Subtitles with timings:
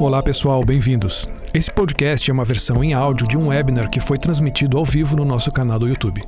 [0.00, 1.28] Olá pessoal, bem-vindos.
[1.52, 5.14] Esse podcast é uma versão em áudio de um webinar que foi transmitido ao vivo
[5.14, 6.22] no nosso canal do YouTube.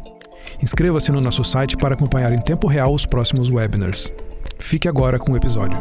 [0.63, 4.13] Inscreva-se no nosso site para acompanhar em tempo real os próximos webinars.
[4.59, 5.79] Fique agora com o episódio.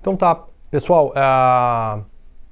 [0.00, 0.42] Então tá,
[0.72, 2.04] pessoal, uh,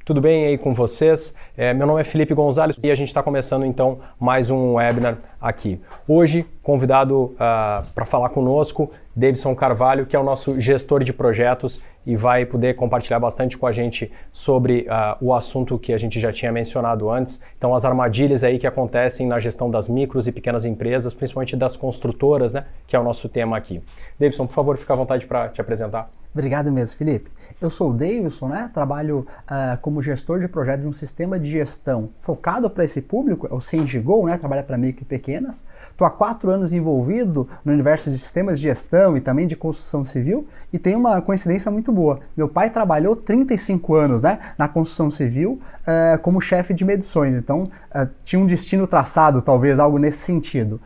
[0.05, 1.34] tudo bem aí com vocês?
[1.57, 5.18] É, meu nome é Felipe Gonzalez e a gente está começando então mais um webinar
[5.41, 5.80] aqui.
[6.07, 11.80] Hoje, convidado uh, para falar conosco, Davidson Carvalho, que é o nosso gestor de projetos
[12.04, 16.18] e vai poder compartilhar bastante com a gente sobre uh, o assunto que a gente
[16.18, 17.40] já tinha mencionado antes.
[17.57, 21.76] Então, as armadilhas aí que acontecem na gestão das micros e pequenas empresas, principalmente das
[21.76, 23.80] construtoras, né, que é o nosso tema aqui.
[24.18, 26.10] Davidson, por favor, fica à vontade para te apresentar.
[26.36, 27.30] Obrigado mesmo, Felipe.
[27.58, 28.71] Eu sou o Davidson, né?
[28.74, 33.48] trabalho uh, como gestor de projeto de um sistema de gestão focado para esse público,
[33.50, 34.36] é o Sendigo, né?
[34.36, 35.64] trabalha para micro e pequenas.
[35.91, 40.05] Estou há quatro anos envolvido no universo de sistemas de gestão e também de construção
[40.05, 42.20] civil e tem uma coincidência muito boa.
[42.36, 44.38] Meu pai trabalhou 35 anos né?
[44.58, 49.78] na construção civil uh, como chefe de medições, então uh, tinha um destino traçado, talvez,
[49.78, 50.80] algo nesse sentido.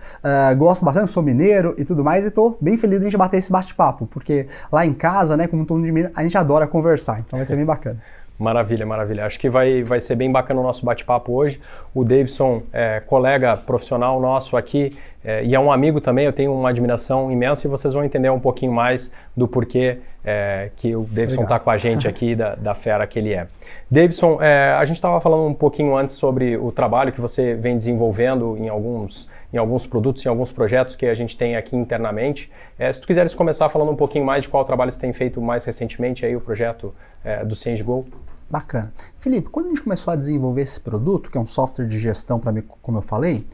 [0.57, 3.39] gosto bastante, sou mineiro e tudo mais e estou bem feliz de a gente bater
[3.39, 7.39] esse bate-papo, porque lá em casa, né, como todo mundo a gente adora conversar, então
[7.39, 7.99] vai ser bem bacana.
[8.41, 9.27] Maravilha, maravilha.
[9.27, 11.61] Acho que vai, vai ser bem bacana o nosso bate-papo hoje.
[11.95, 16.25] O Davidson é colega profissional nosso aqui é, e é um amigo também.
[16.25, 20.71] Eu tenho uma admiração imensa e vocês vão entender um pouquinho mais do porquê é,
[20.75, 23.47] que o Davidson está com a gente aqui, da, da fera que ele é.
[23.91, 27.77] Davidson, é, a gente estava falando um pouquinho antes sobre o trabalho que você vem
[27.77, 32.51] desenvolvendo em alguns em alguns produtos, em alguns projetos que a gente tem aqui internamente.
[32.79, 35.43] É, se tu quiseres começar falando um pouquinho mais de qual trabalho tu tem feito
[35.43, 38.07] mais recentemente aí o projeto é, do ChangeGo.
[38.51, 38.93] Bacana.
[39.19, 42.41] Felipe, quando a gente começou a desenvolver esse produto, que é um software de gestão
[42.41, 43.47] para mim, como eu falei,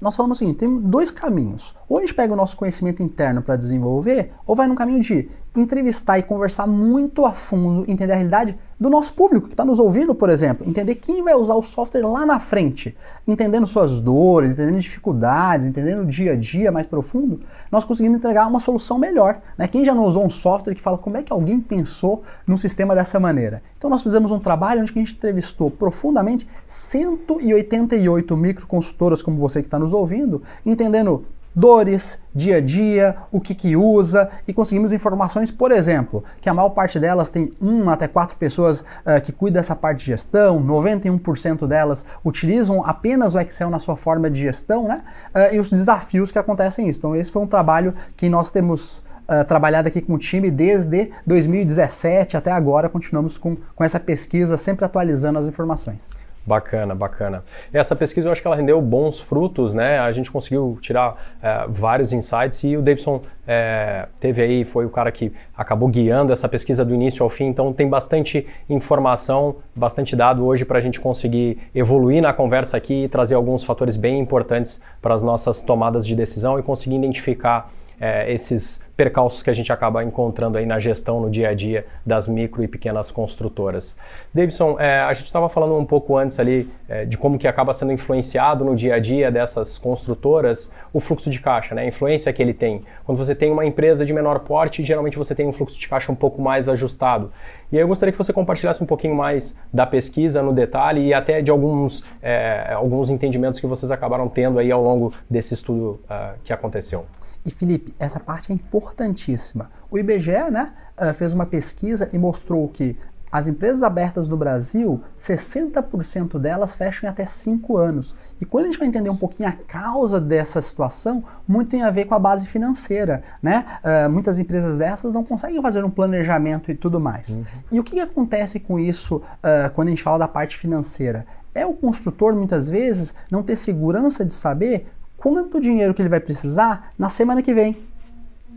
[0.00, 1.74] nós falamos o seguinte: tem dois caminhos.
[1.88, 5.30] Ou a gente pega o nosso conhecimento interno para desenvolver, ou vai no caminho de
[5.54, 9.78] entrevistar e conversar muito a fundo, entender a realidade do nosso público que está nos
[9.78, 12.96] ouvindo, por exemplo, entender quem vai usar o software lá na frente,
[13.28, 17.38] entendendo suas dores, entendendo dificuldades, entendendo o dia a dia mais profundo,
[17.70, 19.40] nós conseguimos entregar uma solução melhor.
[19.56, 19.68] Né?
[19.68, 22.92] Quem já não usou um software que fala como é que alguém pensou num sistema
[22.92, 23.62] dessa maneira?
[23.78, 29.68] Então nós fizemos um trabalho onde a gente entrevistou profundamente 188 microconsultoras como você que
[29.68, 31.24] está nos ouvindo, entendendo
[31.54, 36.54] dores, dia a dia, o que que usa e conseguimos informações, por exemplo, que a
[36.54, 40.62] maior parte delas tem uma até quatro pessoas uh, que cuidam dessa parte de gestão,
[40.64, 45.02] 91% delas utilizam apenas o Excel na sua forma de gestão, né?
[45.34, 47.00] Uh, e os desafios que acontecem isso.
[47.00, 51.12] Então esse foi um trabalho que nós temos Uh, trabalhado aqui com o time desde
[51.24, 56.18] 2017 até agora, continuamos com, com essa pesquisa, sempre atualizando as informações.
[56.44, 57.44] Bacana, bacana.
[57.72, 60.00] Essa pesquisa eu acho que ela rendeu bons frutos, né?
[60.00, 64.90] A gente conseguiu tirar é, vários insights e o Davidson é, teve aí, foi o
[64.90, 70.16] cara que acabou guiando essa pesquisa do início ao fim, então tem bastante informação, bastante
[70.16, 74.18] dado hoje para a gente conseguir evoluir na conversa aqui e trazer alguns fatores bem
[74.18, 77.70] importantes para as nossas tomadas de decisão e conseguir identificar
[78.02, 81.86] é, esses percalços que a gente acaba encontrando aí na gestão no dia a dia
[82.04, 83.96] das micro e pequenas construtoras.
[84.34, 87.72] Davidson, é, a gente estava falando um pouco antes ali é, de como que acaba
[87.72, 91.82] sendo influenciado no dia a dia dessas construtoras o fluxo de caixa, né?
[91.82, 92.82] a influência que ele tem.
[93.04, 96.10] Quando você tem uma empresa de menor porte, geralmente você tem um fluxo de caixa
[96.10, 97.30] um pouco mais ajustado.
[97.70, 101.14] E aí eu gostaria que você compartilhasse um pouquinho mais da pesquisa no detalhe e
[101.14, 106.00] até de alguns, é, alguns entendimentos que vocês acabaram tendo aí ao longo desse estudo
[106.10, 107.06] uh, que aconteceu.
[107.44, 109.70] E Felipe, essa parte é importantíssima.
[109.90, 112.96] O IBGE né, eh, fez uma pesquisa e mostrou que
[113.32, 118.14] as empresas abertas no Brasil, 60% delas fecham em até 5 anos.
[118.38, 121.90] E quando a gente vai entender um pouquinho a causa dessa situação, muito tem a
[121.90, 123.22] ver com a base financeira.
[123.42, 123.64] Né?
[123.82, 127.30] Uh, muitas empresas dessas não conseguem fazer um planejamento e tudo mais.
[127.30, 127.44] Uhum.
[127.72, 131.24] E o que, que, acontece com isso uh, quando a gente fala da parte financeira?
[131.54, 134.92] É o construtor, muitas vezes, não ter segurança de saber
[135.22, 137.78] quanto dinheiro que ele vai precisar na semana que vem,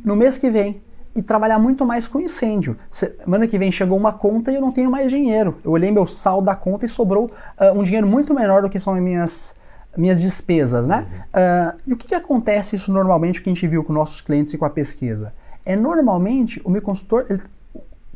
[0.04, 0.82] no mês que vem,
[1.16, 2.76] e trabalhar muito mais com incêndio.
[2.90, 5.60] Semana que vem chegou uma conta e eu não tenho mais dinheiro.
[5.64, 8.80] Eu olhei meu saldo da conta e sobrou uh, um dinheiro muito menor do que
[8.80, 9.56] são as minhas,
[9.96, 11.08] minhas despesas, né?
[11.28, 14.20] Uh, e o que, que acontece isso normalmente, o que a gente viu com nossos
[14.20, 15.34] clientes e com a pesquisa?
[15.66, 17.42] É normalmente o meu consultor ele,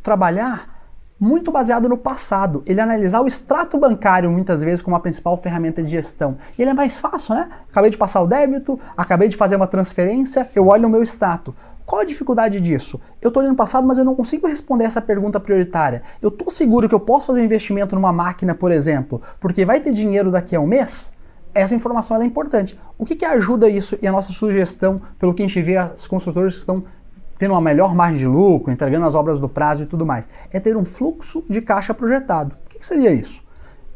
[0.02, 0.79] trabalhar
[1.20, 2.64] muito baseado no passado.
[2.66, 6.38] Ele analisar o extrato bancário muitas vezes como a principal ferramenta de gestão.
[6.58, 7.50] E ele é mais fácil, né?
[7.70, 11.54] Acabei de passar o débito, acabei de fazer uma transferência, eu olho o meu extrato.
[11.86, 13.02] Qual a dificuldade disso?
[13.20, 16.04] Eu estou olhando o passado, mas eu não consigo responder essa pergunta prioritária.
[16.22, 19.80] Eu estou seguro que eu posso fazer um investimento numa máquina, por exemplo, porque vai
[19.80, 21.14] ter dinheiro daqui a um mês?
[21.52, 22.80] Essa informação é importante.
[22.96, 26.08] O que, que ajuda isso e a nossa sugestão, pelo que a gente vê as
[26.08, 26.84] construtoras estão
[27.40, 30.30] tendo uma melhor margem de lucro, entregando as obras do prazo e tudo mais.
[30.52, 32.54] É ter um fluxo de caixa projetado.
[32.66, 33.42] O que seria isso?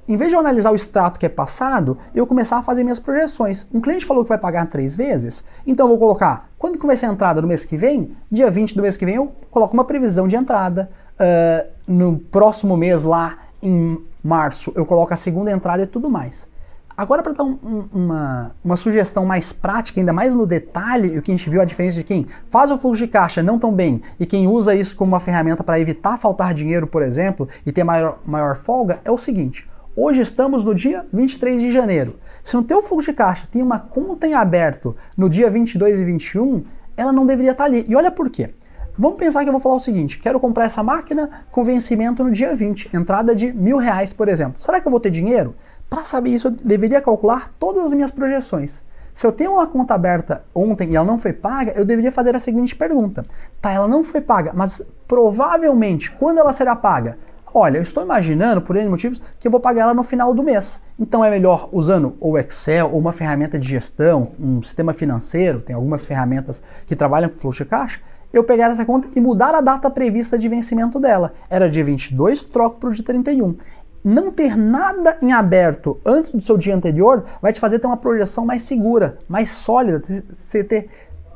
[0.08, 3.00] Em vez de eu analisar o extrato que é passado, eu começar a fazer minhas
[3.00, 3.68] projeções.
[3.74, 6.96] Um cliente falou que vai pagar três vezes, então eu vou colocar quando que vai
[6.98, 8.16] ser a entrada no mês que vem?
[8.32, 10.90] Dia 20 do mês que vem eu coloco uma previsão de entrada.
[11.14, 16.48] Uh, no próximo mês lá, em março, eu coloco a segunda entrada e tudo mais.
[16.96, 21.22] Agora, para dar um, um, uma, uma sugestão mais prática, ainda mais no detalhe, o
[21.24, 23.74] que a gente viu a diferença de quem faz o fluxo de caixa não tão
[23.74, 27.72] bem e quem usa isso como uma ferramenta para evitar faltar dinheiro, por exemplo, e
[27.72, 29.68] ter maior, maior folga, é o seguinte.
[29.96, 32.20] Hoje estamos no dia 23 de janeiro.
[32.44, 36.06] Se no teu fluxo de caixa tem uma conta em aberto no dia 22 e
[36.06, 36.64] 21,
[36.96, 37.86] ela não deveria estar ali.
[37.88, 38.54] E olha por quê.
[38.96, 42.32] Vamos pensar que eu vou falar o seguinte: quero comprar essa máquina com vencimento no
[42.32, 44.62] dia 20, entrada de mil reais, por exemplo.
[44.62, 45.56] Será que eu vou ter dinheiro?
[45.94, 48.82] Para saber isso, eu deveria calcular todas as minhas projeções.
[49.14, 52.36] Se eu tenho uma conta aberta ontem e ela não foi paga, eu deveria fazer
[52.36, 53.24] a seguinte pergunta:
[53.62, 57.20] tá, ela não foi paga, mas provavelmente quando ela será paga?
[57.54, 60.42] Olha, eu estou imaginando, por N motivos, que eu vou pagar ela no final do
[60.42, 60.82] mês.
[60.98, 65.76] Então é melhor usando o Excel ou uma ferramenta de gestão, um sistema financeiro, tem
[65.76, 68.00] algumas ferramentas que trabalham com fluxo de caixa,
[68.34, 71.34] eu pegar essa conta e mudar a data prevista de vencimento dela.
[71.52, 73.56] Era dia 22, troco para o dia 31
[74.04, 77.98] não ter nada em aberto antes do seu dia anterior vai te fazer ter uma
[77.98, 80.90] projeção mais segura, mais sólida, você ter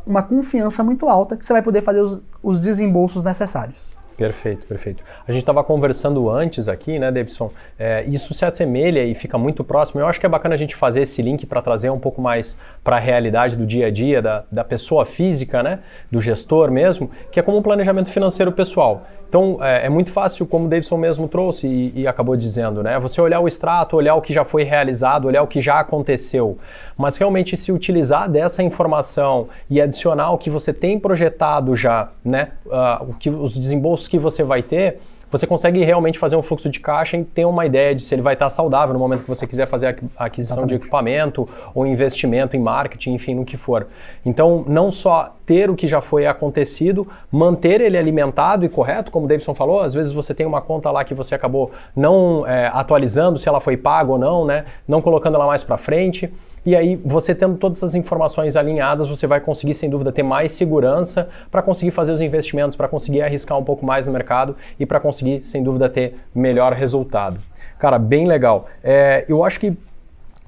[0.06, 3.98] uma confiança muito alta que você vai poder fazer os, os desembolsos necessários.
[4.18, 5.04] Perfeito, perfeito.
[5.28, 7.52] A gente estava conversando antes aqui, né, Davidson?
[7.78, 10.02] É, isso se assemelha e fica muito próximo.
[10.02, 12.58] Eu acho que é bacana a gente fazer esse link para trazer um pouco mais
[12.84, 15.80] para a realidade do dia a dia da, da pessoa física, né,
[16.12, 19.06] do gestor mesmo, que é como um planejamento financeiro pessoal.
[19.30, 22.98] Então é, é, muito fácil, como o Davidson mesmo trouxe e, e, acabou dizendo, né?
[23.00, 26.58] Você olhar o extrato, olhar o que já foi realizado, olhar o que já aconteceu.
[26.98, 32.52] Mas realmente se utilizar dessa informação e adicionar o que você tem projetado já, né?
[32.66, 36.70] Uh, o que, os desembolsos que você vai ter você consegue realmente fazer um fluxo
[36.70, 39.30] de caixa e ter uma ideia de se ele vai estar saudável no momento que
[39.30, 40.70] você quiser fazer a aquisição Exatamente.
[40.70, 43.88] de equipamento ou investimento em marketing, enfim, no que for.
[44.26, 49.26] Então, não só ter o que já foi acontecido, manter ele alimentado e correto, como
[49.26, 52.70] o Davidson falou, às vezes você tem uma conta lá que você acabou não é,
[52.74, 54.66] atualizando se ela foi paga ou não, né?
[54.88, 56.32] Não colocando ela mais para frente.
[56.66, 60.52] E aí, você tendo todas essas informações alinhadas, você vai conseguir, sem dúvida, ter mais
[60.52, 64.86] segurança para conseguir fazer os investimentos, para conseguir arriscar um pouco mais no mercado e
[64.86, 67.40] para conseguir, sem dúvida, ter melhor resultado.
[67.80, 68.68] Cara, bem legal.
[68.84, 69.78] É, eu acho que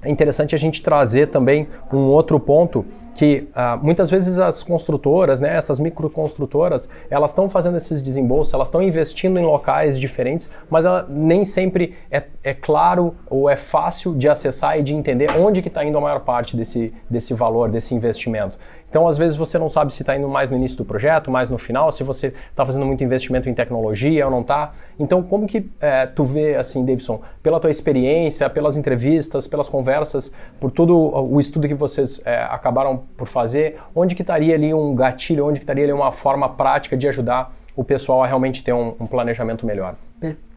[0.02, 5.40] é interessante a gente trazer também um outro ponto que uh, muitas vezes as construtoras,
[5.40, 10.86] né, essas microconstrutoras, elas estão fazendo esses desembolsos, elas estão investindo em locais diferentes, mas
[11.08, 15.68] nem sempre é, é, claro ou é fácil de acessar e de entender onde que
[15.68, 18.56] está indo a maior parte desse, desse valor, desse investimento.
[18.90, 21.48] Então, às vezes, você não sabe se está indo mais no início do projeto, mais
[21.48, 24.72] no final, se você está fazendo muito investimento em tecnologia ou não está.
[24.98, 30.32] Então, como que é, tu vê, assim, Davidson, pela tua experiência, pelas entrevistas, pelas conversas,
[30.58, 34.92] por todo o estudo que vocês é, acabaram por fazer, onde que estaria ali um
[34.92, 38.72] gatilho, onde que estaria ali uma forma prática de ajudar o pessoal a realmente ter
[38.72, 39.94] um, um planejamento melhor?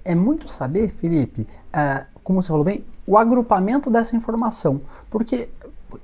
[0.04, 4.82] É muito saber, Felipe, uh, como você falou bem, o agrupamento dessa informação.
[5.10, 5.50] Porque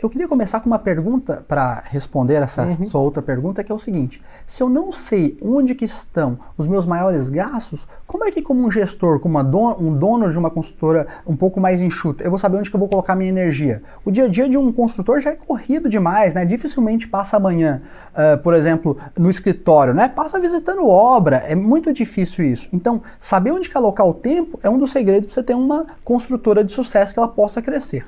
[0.01, 2.83] eu queria começar com uma pergunta para responder essa uhum.
[2.83, 6.68] sua outra pergunta, que é o seguinte: se eu não sei onde que estão os
[6.68, 11.06] meus maiores gastos, como é que como um gestor, como um dono de uma construtora
[11.27, 13.81] um pouco mais enxuta, eu vou saber onde que eu vou colocar minha energia?
[14.06, 16.45] O dia a dia de um construtor já é corrido demais, né?
[16.45, 17.81] Dificilmente passa amanhã,
[18.13, 20.07] uh, por exemplo, no escritório, né?
[20.07, 22.69] Passa visitando obra, é muito difícil isso.
[22.71, 25.85] Então, saber onde que alocar o tempo é um dos segredos para você ter uma
[26.03, 28.06] construtora de sucesso que ela possa crescer.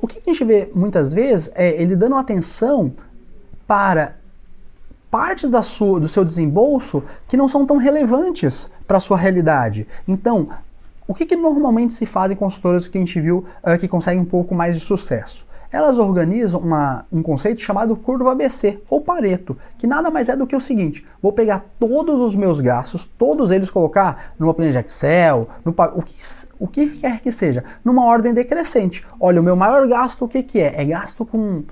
[0.00, 2.92] O que a gente vê muitas vezes é ele dando atenção
[3.66, 4.16] para
[5.10, 9.86] partes da sua, do seu desembolso que não são tão relevantes para a sua realidade.
[10.06, 10.48] Então,
[11.08, 14.20] o que, que normalmente se faz em consultoras que a gente viu uh, que conseguem
[14.20, 15.45] um pouco mais de sucesso?
[15.72, 20.46] Elas organizam uma, um conceito chamado curva ABC ou Pareto, que nada mais é do
[20.46, 24.86] que o seguinte: vou pegar todos os meus gastos, todos eles colocar numa planilha de
[24.86, 26.14] Excel, no, o, que,
[26.58, 29.04] o que quer que seja, numa ordem decrescente.
[29.20, 30.80] Olha, o meu maior gasto o que, que é?
[30.80, 31.64] É gasto com.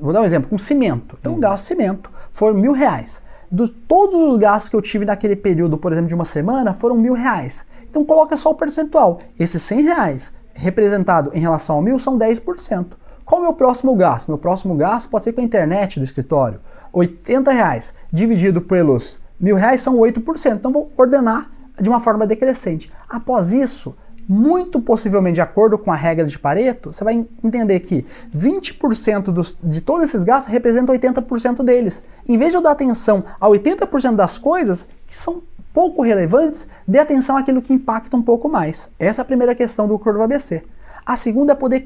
[0.00, 1.16] Vou dar um exemplo, com cimento.
[1.20, 1.40] Então, uhum.
[1.40, 3.22] gasto cimento for mil reais.
[3.50, 6.96] De todos os gastos que eu tive naquele período, por exemplo, de uma semana, foram
[6.96, 7.66] mil reais.
[7.90, 9.20] Então coloca só o percentual.
[9.38, 12.86] Esses 100 reais representado em relação ao mil são 10%.
[13.28, 14.28] Qual é o meu próximo gasto?
[14.28, 16.60] Meu próximo gasto pode ser com a internet do escritório.
[16.90, 20.54] 80 reais dividido pelos mil reais são 8%.
[20.54, 22.90] Então vou ordenar de uma forma decrescente.
[23.06, 23.94] Após isso,
[24.26, 29.58] muito possivelmente de acordo com a regra de Pareto, você vai entender que 20% dos,
[29.62, 32.04] de todos esses gastos representam 80% deles.
[32.26, 35.42] Em vez de eu dar atenção a 80% das coisas que são
[35.74, 38.88] pouco relevantes, dê atenção àquilo que impacta um pouco mais.
[38.98, 40.64] Essa é a primeira questão do Curva ABC.
[41.04, 41.84] A segunda é poder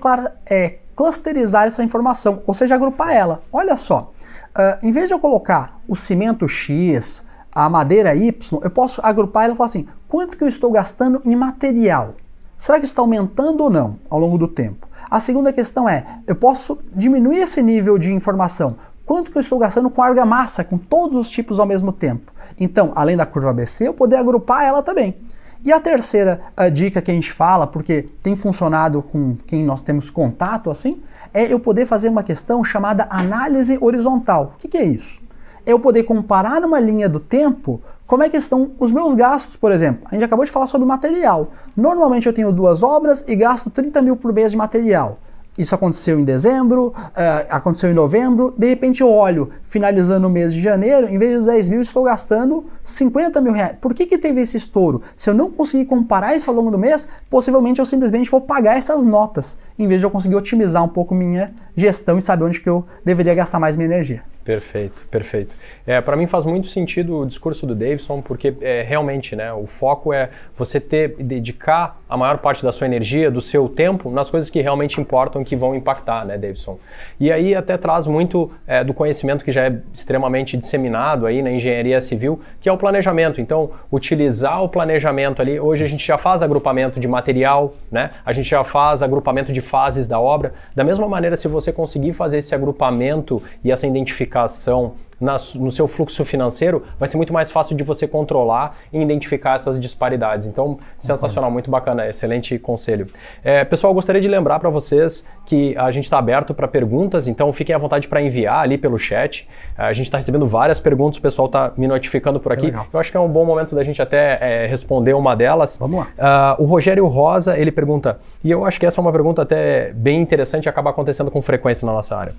[0.49, 3.43] é, clusterizar essa informação, ou seja, agrupar ela.
[3.53, 4.13] Olha só,
[4.57, 9.45] uh, em vez de eu colocar o cimento X, a madeira Y, eu posso agrupar
[9.45, 12.15] ela e falar assim: quanto que eu estou gastando em material?
[12.57, 14.89] Será que está aumentando ou não ao longo do tempo?
[15.11, 18.77] A segunda questão é: eu posso diminuir esse nível de informação?
[19.05, 22.33] Quanto que eu estou gastando com argamassa, com todos os tipos ao mesmo tempo?
[22.59, 25.17] Então, além da curva ABC, eu poder agrupar ela também.
[25.65, 29.81] E a terceira a dica que a gente fala, porque tem funcionado com quem nós
[29.81, 31.01] temos contato assim,
[31.33, 34.55] é eu poder fazer uma questão chamada análise horizontal.
[34.57, 35.21] O que, que é isso?
[35.65, 39.57] É eu poder comparar numa linha do tempo como é que estão os meus gastos,
[39.57, 40.07] por exemplo.
[40.11, 41.49] A gente acabou de falar sobre material.
[41.77, 45.19] Normalmente eu tenho duas obras e gasto 30 mil por mês de material.
[45.57, 50.55] Isso aconteceu em dezembro, uh, aconteceu em novembro, de repente eu olho, finalizando o mês
[50.55, 53.77] de janeiro, em vez de 10 mil, estou gastando 50 mil reais.
[53.79, 55.03] Por que, que teve esse estouro?
[55.15, 58.79] Se eu não conseguir comparar isso ao longo do mês, possivelmente eu simplesmente vou pagar
[58.79, 62.61] essas notas, em vez de eu conseguir otimizar um pouco minha gestão e saber onde
[62.61, 64.23] que eu deveria gastar mais minha energia.
[64.45, 65.55] Perfeito, perfeito.
[65.87, 69.67] É, para mim faz muito sentido o discurso do Davidson, porque é, realmente né, o
[69.67, 74.31] foco é você ter dedicar a maior parte da sua energia, do seu tempo, nas
[74.31, 76.77] coisas que realmente importam, que vão impactar, né, Davidson?
[77.21, 81.53] E aí até traz muito é, do conhecimento que já é extremamente disseminado aí na
[81.53, 83.41] engenharia civil, que é o planejamento.
[83.41, 88.11] Então, utilizar o planejamento ali, hoje a gente já faz agrupamento de material, né?
[88.27, 90.53] A gente já faz agrupamento de fases da obra.
[90.75, 95.71] Da mesma maneira, se você conseguir fazer esse agrupamento e essa identificação diversificação na, no
[95.71, 100.47] seu fluxo financeiro, vai ser muito mais fácil de você controlar e identificar essas disparidades.
[100.47, 103.07] Então, sensacional, muito bacana, excelente conselho.
[103.43, 107.53] É, pessoal, gostaria de lembrar para vocês que a gente está aberto para perguntas, então
[107.53, 109.49] fiquem à vontade para enviar ali pelo chat.
[109.79, 112.73] A gente está recebendo várias perguntas, o pessoal está me notificando por aqui.
[112.93, 115.77] Eu acho que é um bom momento da gente até é, responder uma delas.
[115.79, 116.57] Vamos lá.
[116.59, 119.93] Uh, o Rogério Rosa, ele pergunta, e eu acho que essa é uma pergunta até
[119.93, 122.35] bem interessante e acaba acontecendo com frequência na nossa área.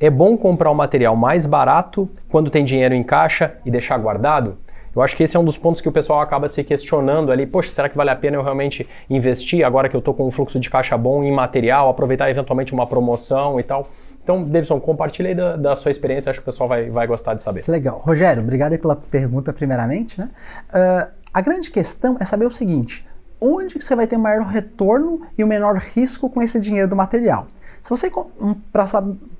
[0.00, 4.58] É bom comprar um material mais barato quando tem dinheiro em caixa e deixar guardado?
[4.94, 7.46] Eu acho que esse é um dos pontos que o pessoal acaba se questionando ali.
[7.46, 10.30] Poxa, será que vale a pena eu realmente investir agora que eu estou com um
[10.30, 13.88] fluxo de caixa bom em material, aproveitar eventualmente uma promoção e tal?
[14.22, 17.34] Então, Davidson, compartilhe aí da, da, sua experiência, acho que o pessoal vai, vai gostar
[17.34, 17.64] de saber.
[17.68, 18.02] Legal.
[18.04, 20.20] Rogério, obrigado aí pela pergunta primeiramente.
[20.20, 20.28] Né?
[20.68, 23.06] Uh, a grande questão é saber o seguinte,
[23.40, 26.96] onde que você vai ter maior retorno e o menor risco com esse dinheiro do
[26.96, 27.46] material?
[27.82, 28.10] Se você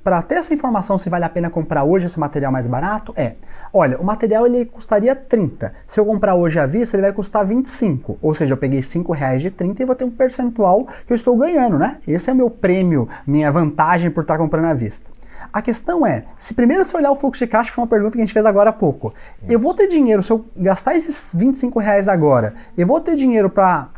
[0.03, 3.35] para ter essa informação se vale a pena comprar hoje esse material mais barato, é,
[3.73, 5.73] olha, o material ele custaria 30.
[5.87, 8.19] Se eu comprar hoje à vista, ele vai custar 25.
[8.23, 11.15] Ou seja, eu peguei 5 reais de 30 e vou ter um percentual que eu
[11.15, 11.99] estou ganhando, né?
[12.07, 15.11] Esse é o meu prêmio, minha vantagem por estar comprando à vista.
[15.53, 18.19] A questão é, se primeiro você olhar o fluxo de caixa, foi uma pergunta que
[18.19, 19.15] a gente fez agora há pouco.
[19.39, 19.53] Isso.
[19.53, 23.49] Eu vou ter dinheiro, se eu gastar esses 25 reais agora, eu vou ter dinheiro
[23.49, 23.89] para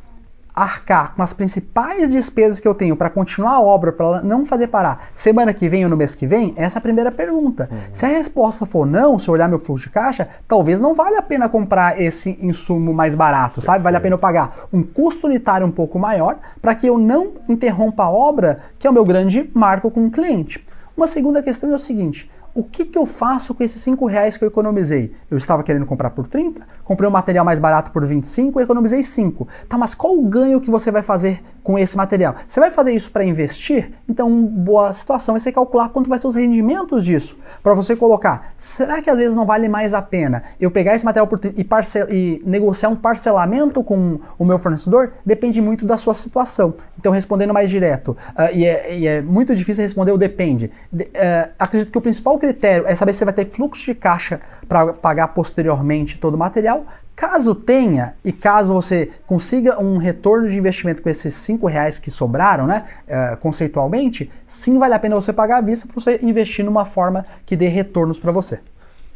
[0.54, 4.69] arcar com as principais despesas que eu tenho para continuar a obra, para não fazer
[4.69, 6.52] parar semana que vem ou no mês que vem?
[6.57, 7.69] Essa é a primeira pergunta.
[7.71, 7.78] Uhum.
[7.92, 11.19] Se a resposta for não, se eu olhar meu fluxo de caixa, talvez não valha
[11.19, 13.83] a pena comprar esse insumo mais barato, sabe?
[13.83, 17.35] Vale a pena eu pagar um custo unitário um pouco maior para que eu não
[17.49, 20.64] interrompa a obra, que é o meu grande marco com o cliente.
[20.97, 24.37] Uma segunda questão é o seguinte: o que, que eu faço com esses 5 reais
[24.37, 25.12] que eu economizei?
[25.30, 29.02] Eu estava querendo comprar por 30, comprei um material mais barato por 25 e economizei
[29.02, 29.47] 5.
[29.69, 32.35] Tá, mas qual o ganho que você vai fazer com esse material?
[32.47, 33.93] Você vai fazer isso para investir?
[34.09, 37.38] Então, boa situação é você calcular quanto vai ser os rendimentos disso.
[37.62, 41.05] Para você colocar, será que às vezes não vale mais a pena eu pegar esse
[41.05, 41.67] material e,
[42.11, 45.12] e negociar um parcelamento com o meu fornecedor?
[45.25, 46.75] Depende muito da sua situação.
[46.99, 50.71] Então, respondendo mais direto, uh, e, é, e, é, muito difícil responder o depende.
[50.93, 53.95] De, uh, acredito que o principal critério é saber se você vai ter fluxo de
[53.95, 56.85] caixa para pagar posteriormente todo o material.
[57.14, 62.11] Caso tenha, e caso você consiga um retorno de investimento com esses 5 reais que
[62.11, 66.64] sobraram, né, uh, conceitualmente, sim vale a pena você pagar à vista para você investir
[66.64, 68.61] numa forma que dê retornos para você.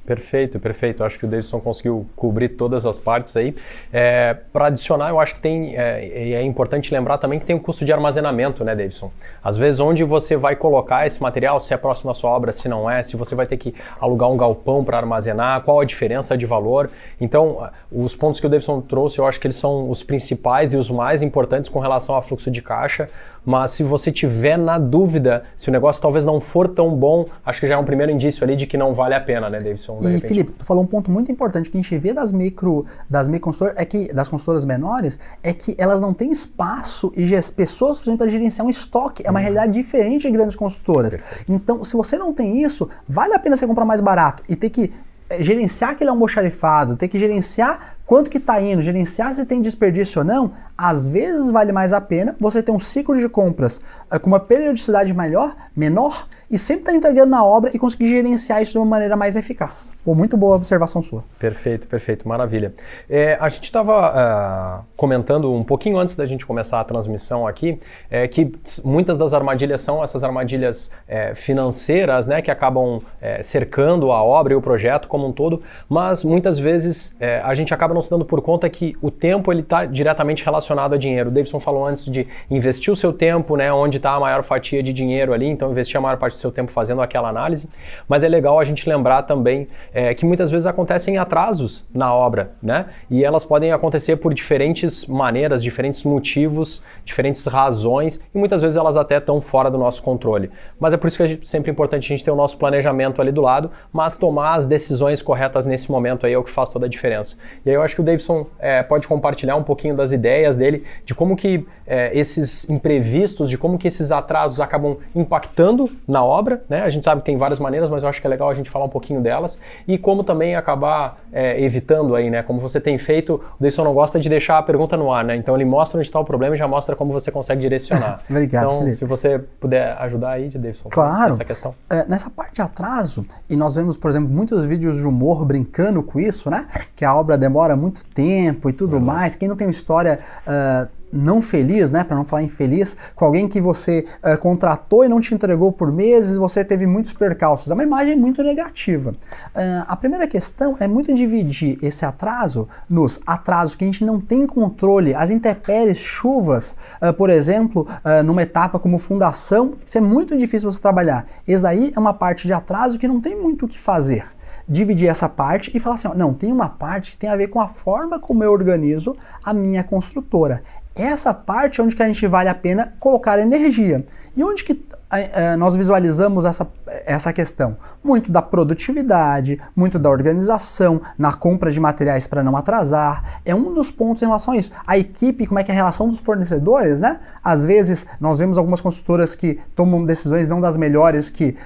[0.07, 1.03] Perfeito, perfeito.
[1.03, 3.55] Acho que o Davidson conseguiu cobrir todas as partes aí.
[3.91, 7.61] É, Para adicionar, eu acho que tem, é, é, importante lembrar também que tem o
[7.61, 9.11] custo de armazenamento, né, Davidson?
[9.43, 12.69] Às vezes, onde você vai colocar esse material, se é próximo à sua obra, se
[12.69, 16.37] não é, se você vai ter que alugar um galpão para armazenar, qual a diferença
[16.37, 16.91] de valor.
[17.19, 20.77] Então, os pontos que o Davidson trouxe, eu acho que eles são os principais e
[20.77, 23.09] os mais importantes com relação ao fluxo de caixa.
[23.45, 27.61] Mas se você tiver na dúvida, se o negócio talvez não for tão bom, acho
[27.61, 30.01] que já é um primeiro indício ali de que não vale a pena, né, Davidson?
[30.03, 33.29] E Felipe, tu falou um ponto muito importante que a gente vê das micro, das
[33.29, 37.51] micro consultoras, é que das consultoras menores, é que elas não têm espaço e as
[37.51, 39.23] pessoas suficientes para gerenciar um estoque.
[39.27, 39.43] É uma uhum.
[39.43, 41.15] realidade diferente de grandes consultoras.
[41.15, 41.53] Perfeito.
[41.53, 44.71] Então, se você não tem isso, vale a pena você comprar mais barato e ter
[44.71, 44.93] que
[45.29, 50.21] eh, gerenciar aquele almoxarifado, ter que gerenciar quanto que está indo, gerenciar se tem desperdício
[50.21, 53.81] ou não, às vezes vale mais a pena você ter um ciclo de compras
[54.13, 58.09] uh, com uma periodicidade maior, menor, e sempre estar tá entregando na obra e conseguir
[58.09, 59.95] gerenciar isso de uma maneira mais eficaz.
[60.05, 61.25] Pô, muito boa observação sua.
[61.37, 62.73] Perfeito, perfeito, maravilha.
[63.11, 67.45] É, a gente estava uh, ah, comentando um pouquinho antes da gente começar a transmissão
[67.45, 67.77] aqui
[68.09, 68.53] é, que
[68.85, 74.53] muitas das armadilhas são essas armadilhas é, financeiras, né, que acabam é, cercando a obra
[74.53, 78.09] e o projeto como um todo, mas muitas vezes é, a gente acaba não se
[78.09, 81.31] dando por conta que o tempo ele está diretamente relacionado a dinheiro.
[81.31, 84.81] O Davidson falou antes de investir o seu tempo, né, onde está a maior fatia
[84.85, 87.69] de dinheiro ali, então investir a maior parte do seu tempo fazendo aquela análise.
[88.09, 92.53] Mas é legal a gente lembrar também é, que muitas vezes acontecem atrasos na obra,
[92.63, 92.87] né?
[93.11, 98.97] E elas podem acontecer por diferentes maneiras, diferentes motivos, diferentes razões e muitas vezes elas
[98.97, 100.51] até estão fora do nosso controle.
[100.79, 103.33] Mas é por isso que é sempre importante a gente ter o nosso planejamento ali
[103.33, 106.87] do lado, mas tomar as decisões corretas nesse momento aí é o que faz toda
[106.87, 107.37] a diferença.
[107.65, 110.85] E aí eu acho que o Davidson é, pode compartilhar um pouquinho das ideias dele,
[111.05, 116.34] de como que é, esses imprevistos, de como que esses atrasos acabam impactando na obra,
[116.69, 116.83] né?
[116.83, 118.71] A gente sabe que tem várias maneiras, mas eu acho que é legal a gente
[118.71, 122.43] falar um pouquinho delas e como também acabar é, evitando aí, né?
[122.43, 125.37] Como você tem feito, o Davidson não gosta de deixar a pergunta no ar, né?
[125.37, 128.21] Então ele mostra onde está o problema e já mostra como você consegue direcionar.
[128.29, 128.65] Obrigado.
[128.65, 128.97] Então, Felipe.
[128.97, 131.31] se você puder ajudar aí, Davidson, claro.
[131.31, 131.75] nessa questão.
[131.91, 136.03] É, nessa parte de atraso, e nós vemos, por exemplo, muitos vídeos de humor brincando
[136.03, 136.67] com isso, né?
[136.95, 139.37] Que a obra demora muito tempo e tudo mais.
[139.37, 143.49] Quem não tem uma história uh, não feliz, né, para não falar infeliz, com alguém
[143.49, 147.71] que você uh, contratou e não te entregou por meses, você teve muitos percalços.
[147.71, 149.11] É uma imagem muito negativa.
[149.11, 154.21] Uh, a primeira questão é muito dividir esse atraso nos atrasos que a gente não
[154.21, 157.87] tem controle, as intempéries, chuvas, uh, por exemplo,
[158.25, 161.27] numa etapa como fundação, isso é muito difícil você trabalhar.
[161.47, 164.27] Esse daí é uma parte de atraso que não tem muito o que fazer
[164.69, 167.49] dividir essa parte e falar assim: ó, não, tem uma parte que tem a ver
[167.49, 170.63] com a forma como eu organizo a minha construtora.
[170.95, 174.07] Essa parte é onde que a gente vale a pena colocar energia.
[174.37, 176.71] E onde que é, nós visualizamos essa,
[177.05, 177.77] essa questão?
[178.03, 183.41] Muito da produtividade, muito da organização, na compra de materiais para não atrasar.
[183.45, 184.71] É um dos pontos em relação a isso.
[184.87, 187.19] A equipe, como é que é a relação dos fornecedores, né?
[187.43, 191.57] Às vezes nós vemos algumas consultoras que tomam decisões não das melhores, que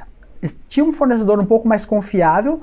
[0.69, 2.61] tinha um fornecedor um pouco mais confiável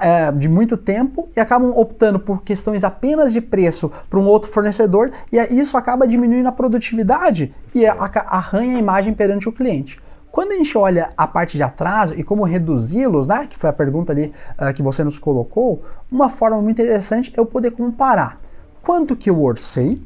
[0.00, 4.50] é, de muito tempo e acabam optando por questões apenas de preço para um outro
[4.50, 10.00] fornecedor e isso acaba diminuindo a produtividade e arranha a imagem perante o cliente.
[10.30, 13.72] Quando a gente olha a parte de atraso e como reduzi-los, né, que foi a
[13.72, 18.38] pergunta ali uh, que você nos colocou, uma forma muito interessante é eu poder comparar
[18.82, 20.00] quanto que eu orcei,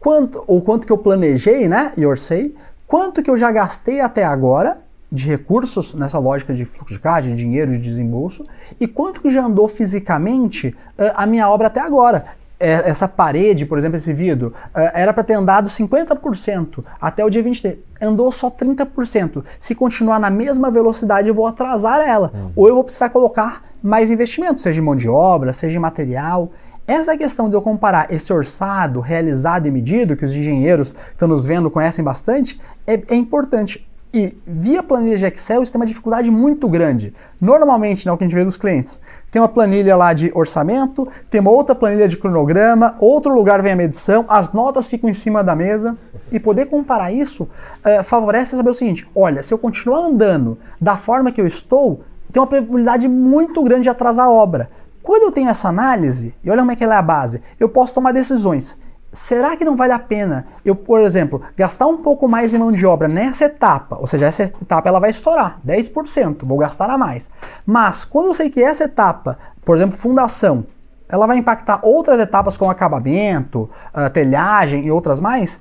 [0.00, 2.54] quanto ou quanto que eu planejei, né, e orcei,
[2.86, 4.78] quanto que eu já gastei até agora
[5.10, 8.44] de recursos nessa lógica de fluxo de caixa, de dinheiro, de desembolso,
[8.80, 12.24] e quanto que já andou fisicamente uh, a minha obra até agora.
[12.58, 17.28] É, essa parede, por exemplo, esse vidro, uh, era para ter andado 50% até o
[17.28, 17.76] dia 23.
[18.00, 19.44] Andou só 30%.
[19.60, 22.32] Se continuar na mesma velocidade, eu vou atrasar ela.
[22.34, 22.52] Uhum.
[22.56, 26.50] Ou eu vou precisar colocar mais investimento, seja em mão de obra, seja em material.
[26.86, 31.28] Essa questão de eu comparar esse orçado, realizado e medido, que os engenheiros que estão
[31.28, 33.86] nos vendo conhecem bastante, é, é importante.
[34.14, 37.12] E via planilha de Excel isso tem uma dificuldade muito grande.
[37.40, 41.06] Normalmente, né, o que a gente vê dos clientes, tem uma planilha lá de orçamento,
[41.30, 45.14] tem uma outra planilha de cronograma, outro lugar vem a medição, as notas ficam em
[45.14, 45.96] cima da mesa.
[46.32, 50.96] E poder comparar isso uh, favorece saber o seguinte: olha, se eu continuar andando da
[50.96, 52.00] forma que eu estou,
[52.32, 54.68] tem uma probabilidade muito grande de atrasar a obra.
[55.02, 57.68] Quando eu tenho essa análise, e olha como é que ela é a base, eu
[57.68, 58.78] posso tomar decisões
[59.16, 62.70] será que não vale a pena eu, por exemplo, gastar um pouco mais em mão
[62.70, 63.96] de obra nessa etapa?
[63.98, 67.30] Ou seja, essa etapa ela vai estourar 10%, vou gastar a mais.
[67.64, 70.66] Mas quando eu sei que essa etapa, por exemplo, fundação,
[71.08, 75.60] ela vai impactar outras etapas como acabamento, uh, telhagem e outras mais,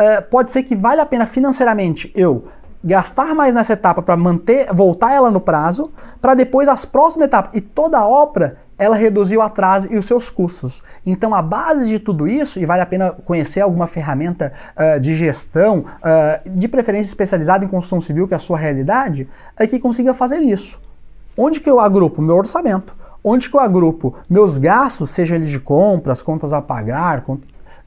[0.00, 2.48] uh, pode ser que vale a pena financeiramente eu
[2.82, 7.50] gastar mais nessa etapa para manter, voltar ela no prazo, para depois as próximas etapas
[7.54, 10.82] e toda a obra ela reduziu o atraso e os seus custos.
[11.04, 15.14] Então, a base de tudo isso, e vale a pena conhecer alguma ferramenta uh, de
[15.14, 19.78] gestão, uh, de preferência especializada em construção civil, que é a sua realidade, é que
[19.78, 20.80] consiga fazer isso.
[21.36, 22.94] Onde que eu agrupo meu orçamento?
[23.22, 27.24] Onde que eu agrupo meus gastos, sejam eles de compras, contas a pagar,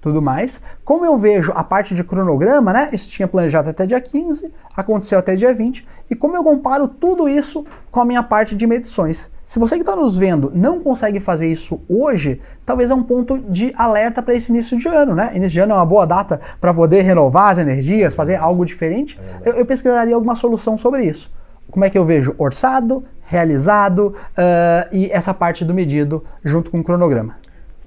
[0.01, 0.61] tudo mais.
[0.83, 2.89] Como eu vejo a parte de cronograma, né?
[2.91, 7.27] Isso tinha planejado até dia 15, aconteceu até dia 20, e como eu comparo tudo
[7.27, 9.31] isso com a minha parte de medições.
[9.43, 13.39] Se você que está nos vendo não consegue fazer isso hoje, talvez é um ponto
[13.39, 15.31] de alerta para esse início de ano, né?
[15.33, 19.19] Início de ano é uma boa data para poder renovar as energias, fazer algo diferente.
[19.43, 21.33] É eu, eu pesquisaria alguma solução sobre isso.
[21.71, 26.79] Como é que eu vejo orçado, realizado uh, e essa parte do medido junto com
[26.79, 27.35] o cronograma?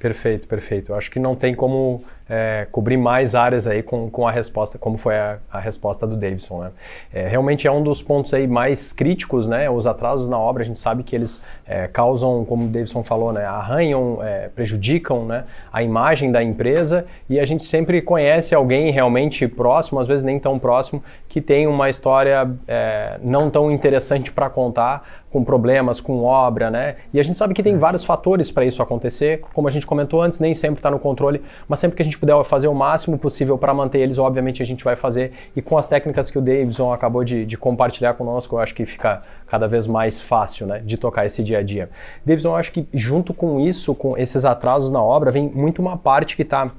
[0.03, 0.93] Perfeito, perfeito.
[0.95, 2.03] Acho que não tem como
[2.35, 6.17] é, cobrir mais áreas aí com, com a resposta, como foi a, a resposta do
[6.17, 6.63] Davidson.
[6.63, 6.71] Né?
[7.13, 9.69] É, realmente é um dos pontos aí mais críticos, né?
[9.69, 13.35] Os atrasos na obra, a gente sabe que eles é, causam, como o Davidson falou,
[13.35, 13.45] né?
[13.45, 15.45] arranham, é, prejudicam né?
[15.71, 20.39] a imagem da empresa e a gente sempre conhece alguém realmente próximo, às vezes nem
[20.39, 26.23] tão próximo, que tem uma história é, não tão interessante para contar, com problemas, com
[26.23, 26.97] obra, né?
[27.13, 30.21] E a gente sabe que tem vários fatores para isso acontecer, como a gente comentou
[30.21, 33.19] antes, nem sempre está no controle, mas sempre que a gente puder fazer o máximo
[33.19, 35.33] possível para manter eles, obviamente a gente vai fazer.
[35.57, 38.87] E com as técnicas que o Davidson acabou de, de, compartilhar conosco, eu acho que
[38.87, 41.91] fica cada vez mais fácil, né, de tocar esse dia a dia.
[42.25, 45.99] Davidson, eu acho que junto com isso, com esses atrasos na obra, vem muito uma
[45.99, 46.71] parte que está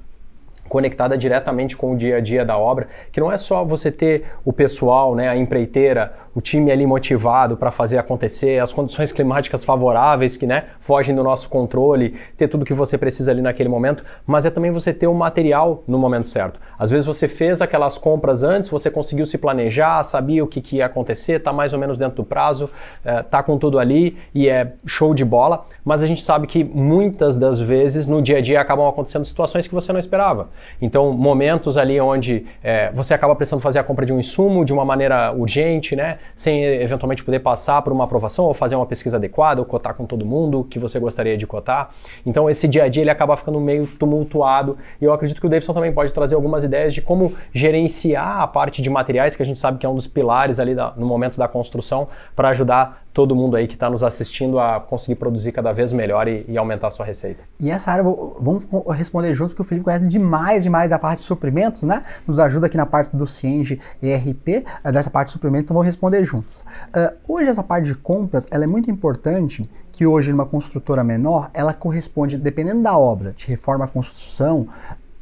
[0.69, 4.23] conectada diretamente com o dia a dia da obra, que não é só você ter
[4.45, 9.63] o pessoal, né, a empreiteira, o time ali motivado para fazer acontecer, as condições climáticas
[9.63, 14.04] favoráveis que né, fogem do nosso controle, ter tudo que você precisa ali naquele momento,
[14.26, 16.60] mas é também você ter o material no momento certo.
[16.78, 20.78] Às vezes você fez aquelas compras antes, você conseguiu se planejar, sabia o que, que
[20.78, 22.69] ia acontecer, está mais ou menos dentro do prazo,
[23.06, 27.38] está com tudo ali e é show de bola, mas a gente sabe que muitas
[27.38, 30.50] das vezes no dia a dia acabam acontecendo situações que você não esperava.
[30.82, 34.74] Então, momentos ali onde é, você acaba precisando fazer a compra de um insumo de
[34.74, 36.17] uma maneira urgente, né?
[36.36, 40.05] Sem eventualmente poder passar por uma aprovação ou fazer uma pesquisa adequada ou cotar com
[40.05, 41.89] todo mundo que você gostaria de cotar.
[42.25, 45.49] Então, esse dia a dia ele acaba ficando meio tumultuado e eu acredito que o
[45.49, 49.45] Davidson também pode trazer algumas ideias de como gerenciar a parte de materiais, que a
[49.45, 53.02] gente sabe que é um dos pilares ali da, no momento da construção, para ajudar
[53.13, 56.58] todo mundo aí que está nos assistindo a conseguir produzir cada vez melhor e, e
[56.58, 57.43] aumentar a sua receita.
[57.60, 61.26] E essa área, vamos responder juntos, porque o Felipe conhece demais, demais da parte de
[61.26, 62.04] suprimentos, né?
[62.28, 64.47] Nos ajuda aqui na parte do Cienge ERP,
[64.84, 66.62] eh, dessa parte de suprimentos, então vamos responder juntos.
[66.89, 71.52] Uh, hoje essa parte de compras, ela é muito importante, que hoje numa construtora menor,
[71.54, 74.67] ela corresponde, dependendo da obra, de reforma, construção,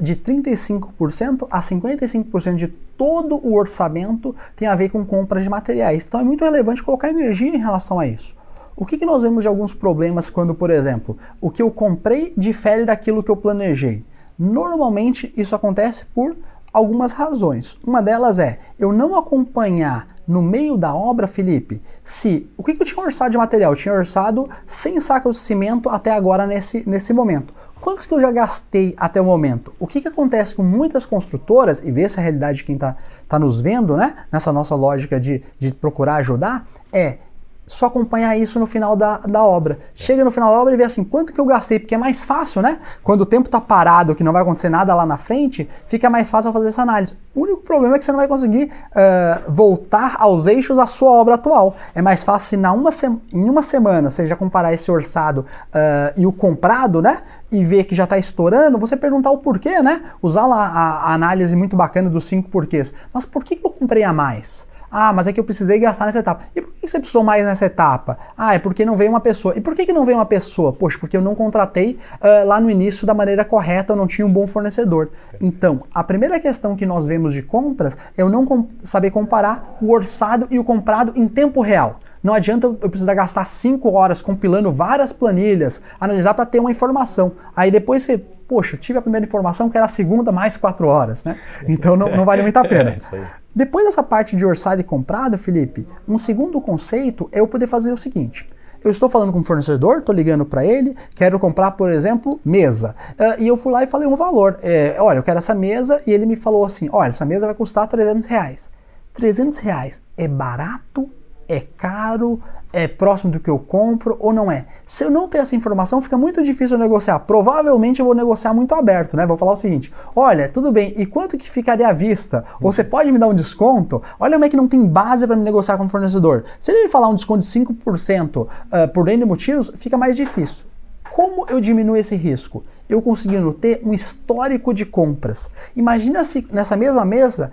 [0.01, 6.07] de 35% a 55% de todo o orçamento tem a ver com compras de materiais.
[6.07, 8.35] Então é muito relevante colocar energia em relação a isso.
[8.75, 12.33] O que, que nós vemos de alguns problemas quando, por exemplo, o que eu comprei
[12.35, 14.03] difere daquilo que eu planejei?
[14.39, 16.35] Normalmente isso acontece por
[16.73, 17.77] algumas razões.
[17.85, 22.81] Uma delas é eu não acompanhar no meio da obra, Felipe, se o que, que
[22.81, 23.73] eu tinha orçado de material?
[23.73, 27.53] Eu tinha orçado 100 sacos de cimento até agora nesse, nesse momento.
[27.81, 29.73] Quantos que eu já gastei até o momento?
[29.79, 32.95] O que, que acontece com muitas construtoras, e ver essa realidade de quem está
[33.27, 34.15] tá nos vendo, né?
[34.31, 37.17] Nessa nossa lógica de, de procurar ajudar, é
[37.65, 39.79] só acompanhar isso no final da, da obra.
[39.95, 42.23] Chega no final da obra e vê assim, quanto que eu gastei, porque é mais
[42.23, 42.79] fácil, né?
[43.03, 46.29] Quando o tempo está parado, que não vai acontecer nada lá na frente, fica mais
[46.29, 47.17] fácil fazer essa análise.
[47.33, 51.11] O único problema é que você não vai conseguir uh, voltar aos eixos da sua
[51.11, 51.75] obra atual.
[51.95, 52.89] É mais fácil se na uma
[53.31, 57.19] em uma semana você já comparar esse orçado uh, e o comprado, né?
[57.51, 60.01] E ver que já está estourando, você perguntar o porquê, né?
[60.21, 62.93] Usar lá a, a análise muito bacana dos cinco porquês.
[63.13, 64.70] Mas por que, que eu comprei a mais?
[64.91, 66.43] Ah, mas é que eu precisei gastar nessa etapa.
[66.53, 68.17] E por que você precisou mais nessa etapa?
[68.37, 69.55] Ah, é porque não veio uma pessoa.
[69.57, 70.73] E por que, que não veio uma pessoa?
[70.73, 74.27] Poxa, porque eu não contratei uh, lá no início da maneira correta, eu não tinha
[74.27, 75.09] um bom fornecedor.
[75.39, 79.91] Então, a primeira questão que nós vemos de compras é eu não saber comparar o
[79.91, 81.99] orçado e o comprado em tempo real.
[82.23, 87.31] Não adianta eu precisar gastar 5 horas compilando várias planilhas, analisar para ter uma informação.
[87.55, 91.23] Aí depois você, poxa, tive a primeira informação que era a segunda mais 4 horas,
[91.23, 91.39] né?
[91.69, 92.91] Então não, não vale muito a pena.
[92.91, 97.67] É depois dessa parte de orçado e comprado, Felipe, um segundo conceito é eu poder
[97.67, 98.49] fazer o seguinte.
[98.83, 102.93] Eu estou falando com um fornecedor, estou ligando para ele, quero comprar, por exemplo, mesa.
[103.11, 104.59] Uh, e eu fui lá e falei um valor.
[104.61, 107.55] É, olha, eu quero essa mesa e ele me falou assim: olha, essa mesa vai
[107.55, 108.69] custar 300 reais.
[109.13, 111.09] 300 reais é barato
[111.51, 112.39] é caro,
[112.73, 114.65] é próximo do que eu compro ou não é.
[114.85, 117.19] Se eu não ter essa informação, fica muito difícil negociar.
[117.19, 119.27] Provavelmente eu vou negociar muito aberto, né?
[119.27, 122.43] Vou falar o seguinte: olha, tudo bem, e quanto que ficaria à vista?
[122.61, 124.01] Você pode me dar um desconto?
[124.19, 126.45] Olha como é que não tem base para me negociar com o fornecedor.
[126.59, 128.47] Se ele me falar um desconto de 5% uh,
[128.93, 130.71] por N motivos, fica mais difícil.
[131.11, 132.63] Como eu diminuo esse risco?
[132.87, 135.49] Eu conseguindo ter um histórico de compras.
[135.75, 137.51] Imagina se nessa mesma mesa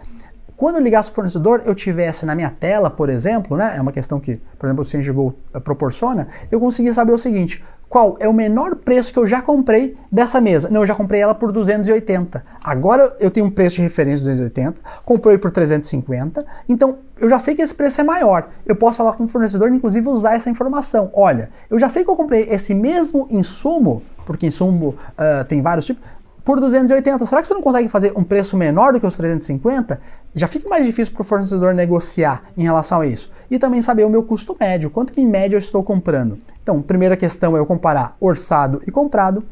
[0.58, 3.92] quando eu ligasse o fornecedor, eu tivesse na minha tela, por exemplo, né, é uma
[3.92, 8.28] questão que, por exemplo, o CNGO eh, proporciona, eu conseguia saber o seguinte, qual é
[8.28, 10.68] o menor preço que eu já comprei dessa mesa?
[10.68, 12.44] Não, eu já comprei ela por 280.
[12.62, 17.38] Agora eu tenho um preço de referência de 280, comprei por 350, então eu já
[17.38, 18.48] sei que esse preço é maior.
[18.66, 21.08] Eu posso falar com o fornecedor, inclusive usar essa informação.
[21.14, 25.86] Olha, eu já sei que eu comprei esse mesmo insumo, porque insumo uh, tem vários
[25.86, 26.02] tipos,
[26.44, 27.26] por 280.
[27.26, 30.00] Será que você não consegue fazer um preço menor do que os 350?
[30.34, 33.30] Já fica mais difícil para o fornecedor negociar em relação a isso.
[33.50, 36.38] E também saber o meu custo médio, quanto que em média eu estou comprando.
[36.62, 39.44] Então, primeira questão é eu comparar orçado e comprado.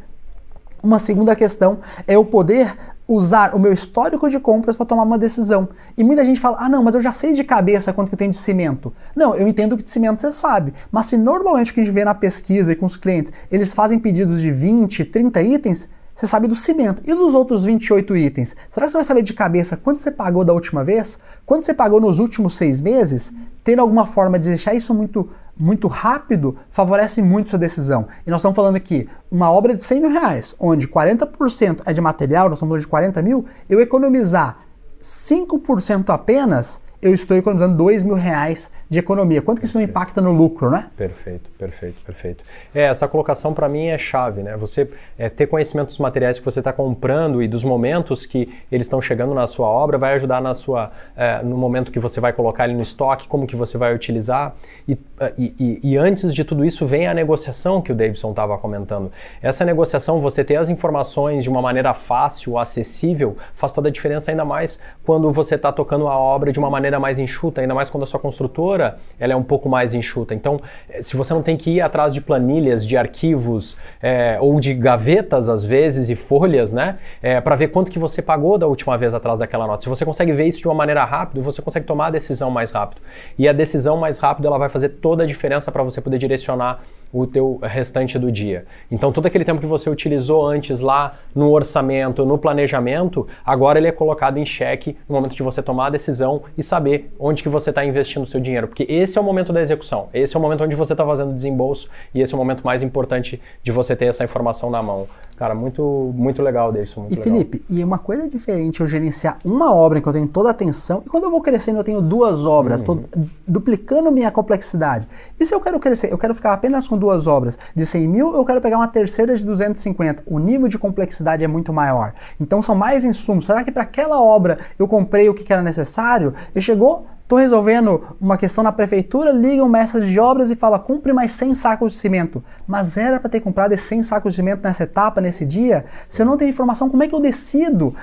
[0.82, 2.76] Uma segunda questão é eu poder
[3.08, 5.68] usar o meu histórico de compras para tomar uma decisão.
[5.96, 8.30] E muita gente fala: "Ah, não, mas eu já sei de cabeça quanto que tenho
[8.30, 8.92] de cimento".
[9.14, 11.92] Não, eu entendo que de cimento você sabe, mas se normalmente o que a gente
[11.92, 16.26] vê na pesquisa e com os clientes, eles fazem pedidos de 20, 30 itens, você
[16.26, 17.02] sabe do cimento.
[17.04, 18.56] E dos outros 28 itens?
[18.70, 21.20] Será que você vai saber de cabeça quanto você pagou da última vez?
[21.44, 23.34] Quanto você pagou nos últimos seis meses?
[23.62, 28.06] Ter alguma forma de deixar isso muito muito rápido favorece muito sua decisão.
[28.26, 32.00] E nós estamos falando aqui, uma obra de 100 mil reais, onde 40% é de
[32.00, 34.58] material, nós estamos falando de 40 mil, eu economizar
[35.00, 39.40] 5% apenas, eu estou economizando 2 mil reais de economia.
[39.40, 40.90] Quanto que isso não impacta no lucro, né?
[40.96, 42.44] Perfeito, perfeito, perfeito.
[42.74, 44.56] É, essa colocação para mim é chave, né?
[44.56, 48.86] Você é, ter conhecimento dos materiais que você está comprando e dos momentos que eles
[48.86, 52.32] estão chegando na sua obra vai ajudar na sua, é, no momento que você vai
[52.32, 54.54] colocar ele no estoque, como que você vai utilizar.
[54.88, 54.98] E,
[55.38, 59.12] e, e antes de tudo isso vem a negociação que o Davidson estava comentando.
[59.40, 64.30] Essa negociação, você ter as informações de uma maneira fácil, acessível, faz toda a diferença
[64.30, 67.90] ainda mais quando você está tocando a obra de uma maneira mais enxuta, ainda mais
[67.90, 70.34] quando a sua construtora ela é um pouco mais enxuta.
[70.34, 74.58] Então, eh, se você não tem que ir atrás de planilhas, de arquivos é, ou
[74.60, 78.58] de gavetas às vezes e folhas, né, é, eh, para ver quanto que você pagou
[78.58, 79.82] da última vez atrás daquela nota.
[79.82, 82.72] Se você consegue ver isso de uma maneira rápida, você consegue tomar a decisão mais
[82.72, 83.00] rápido.
[83.38, 86.80] E a decisão mais rápida ela vai fazer toda a diferença para você poder direcionar
[87.12, 88.66] o teu restante do dia.
[88.90, 93.88] Então, todo aquele tempo que você utilizou antes lá no orçamento, no planejamento, agora ele
[93.88, 96.85] é colocado em xeque no momento de você tomar a decisão e saber
[97.18, 100.08] onde que você está investindo o seu dinheiro, porque esse é o momento da execução,
[100.12, 102.82] esse é o momento onde você está fazendo desembolso e esse é o momento mais
[102.82, 105.06] importante de você ter essa informação na mão.
[105.36, 107.00] Cara, muito, muito legal, Davidson.
[107.00, 107.32] Muito e legal.
[107.32, 110.52] Felipe, e uma coisa diferente eu gerenciar uma obra em que eu tenho toda a
[110.52, 113.26] atenção, e quando eu vou crescendo eu tenho duas obras, estou uhum.
[113.46, 115.06] duplicando minha complexidade.
[115.38, 118.34] E se eu quero crescer, eu quero ficar apenas com duas obras de 100 mil,
[118.34, 120.22] eu quero pegar uma terceira de 250.
[120.26, 122.14] O nível de complexidade é muito maior.
[122.40, 123.46] Então são mais insumos.
[123.46, 126.32] Será que para aquela obra eu comprei o que era necessário?
[126.54, 130.78] E chegou, Estou resolvendo uma questão na prefeitura, liga um mestre de obras e fala:
[130.78, 132.42] cumpre mais 100 sacos de cimento.
[132.68, 135.84] Mas era para ter comprado esses 100 sacos de cimento nessa etapa, nesse dia?
[136.08, 137.88] Se eu não tenho informação, como é que eu decido?
[137.88, 137.94] Uh,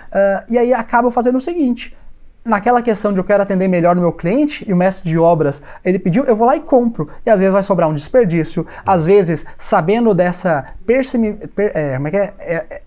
[0.49, 1.95] e aí acaba fazendo o seguinte:
[2.43, 5.63] naquela questão de eu quero atender melhor o meu cliente e o mestre de obras
[5.85, 7.07] ele pediu, eu vou lá e compro.
[7.25, 12.07] E às vezes vai sobrar um desperdício, às vezes sabendo dessa persimi, per, é, como
[12.09, 12.81] é que é, é, é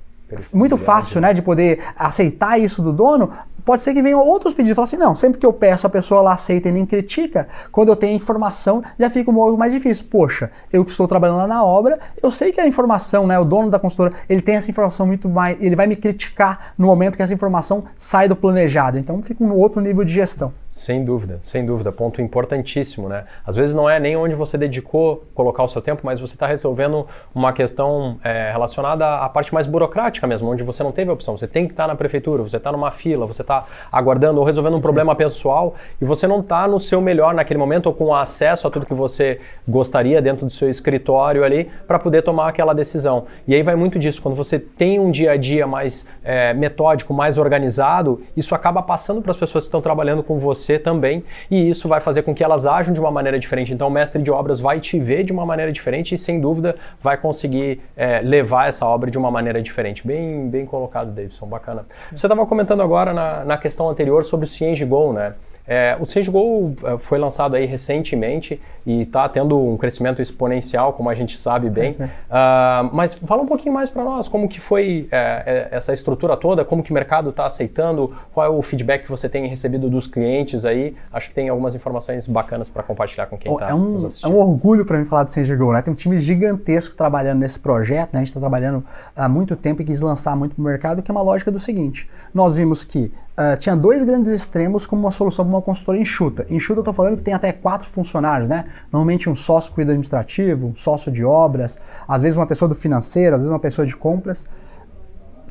[0.53, 3.31] muito fácil, né, de poder aceitar isso do dono,
[3.67, 4.77] pode ser que venham outros pedidos.
[4.77, 7.49] Falar assim, não, sempre que eu peço, a pessoa lá aceita e nem critica.
[7.73, 10.07] Quando eu tenho informação, já fica um pouco mais difícil.
[10.09, 13.45] Poxa, eu que estou trabalhando lá na obra, eu sei que a informação, né, o
[13.45, 17.17] dono da consultora, ele tem essa informação muito mais, ele vai me criticar no momento
[17.17, 18.99] que essa informação sai do planejado.
[18.99, 20.53] Então fica um outro nível de gestão.
[20.71, 21.91] Sem dúvida, sem dúvida.
[21.91, 23.25] Ponto importantíssimo, né?
[23.47, 26.47] Às vezes não é nem onde você dedicou colocar o seu tempo, mas você está
[26.47, 31.37] resolvendo uma questão é, relacionada à parte mais burocrática mesmo, onde você não teve opção.
[31.37, 33.56] Você tem que estar tá na prefeitura, você está numa fila, você está
[33.91, 34.83] aguardando ou resolvendo um Sim.
[34.83, 38.71] problema pessoal e você não está no seu melhor naquele momento ou com acesso a
[38.71, 43.25] tudo que você gostaria dentro do seu escritório ali para poder tomar aquela decisão.
[43.47, 44.21] E aí vai muito disso.
[44.21, 49.23] Quando você tem um dia a dia mais é, metódico, mais organizado, isso acaba passando
[49.23, 52.35] para as pessoas que estão trabalhando com você você também, e isso vai fazer com
[52.35, 53.73] que elas ajam de uma maneira diferente.
[53.73, 56.75] Então, o mestre de obras vai te ver de uma maneira diferente e, sem dúvida,
[56.99, 60.07] vai conseguir é, levar essa obra de uma maneira diferente.
[60.07, 61.85] Bem, bem colocado, Davidson, bacana.
[62.11, 65.35] Você estava comentando agora na, na questão anterior sobre o CiengeGo, né?
[65.67, 71.11] É, o CSGO é, foi lançado aí recentemente e está tendo um crescimento exponencial, como
[71.11, 71.95] a gente sabe bem.
[71.99, 75.93] É, uh, mas fala um pouquinho mais para nós, como que foi é, é, essa
[75.93, 79.47] estrutura toda, como que o mercado está aceitando, qual é o feedback que você tem
[79.49, 80.95] recebido dos clientes aí.
[81.13, 84.33] Acho que tem algumas informações bacanas para compartilhar com quem está é um, nos assistindo.
[84.33, 85.83] É um orgulho para mim falar do CSGO, né?
[85.83, 88.19] Tem um time gigantesco trabalhando nesse projeto, né?
[88.19, 88.85] A gente está trabalhando
[89.17, 91.59] há muito tempo e quis lançar muito para o mercado, que é uma lógica do
[91.59, 92.09] seguinte.
[92.33, 96.47] Nós vimos que Uh, tinha dois grandes extremos como uma solução para uma consultora enxuta.
[96.49, 98.65] Enxuta eu estou falando que tem até quatro funcionários, né?
[98.91, 103.37] Normalmente um sócio cuida administrativo, um sócio de obras, às vezes uma pessoa do financeiro,
[103.37, 104.47] às vezes uma pessoa de compras.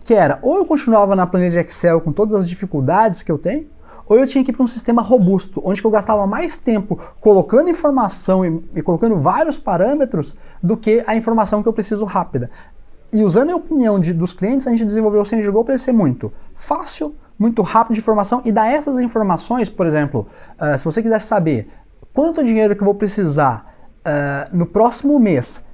[0.04, 3.38] Que era, ou eu continuava na planilha de Excel com todas as dificuldades que eu
[3.38, 3.68] tenho,
[4.08, 7.70] ou eu tinha que ir para um sistema robusto, onde eu gastava mais tempo colocando
[7.70, 12.50] informação e, e colocando vários parâmetros do que a informação que eu preciso rápida.
[13.14, 15.94] E usando a opinião de, dos clientes, a gente desenvolveu o CNGO para ele ser
[15.94, 20.28] muito fácil, muito rápido de informação e dar essas informações, por exemplo,
[20.60, 21.68] uh, se você quisesse saber
[22.14, 25.66] quanto dinheiro que eu vou precisar uh, no próximo mês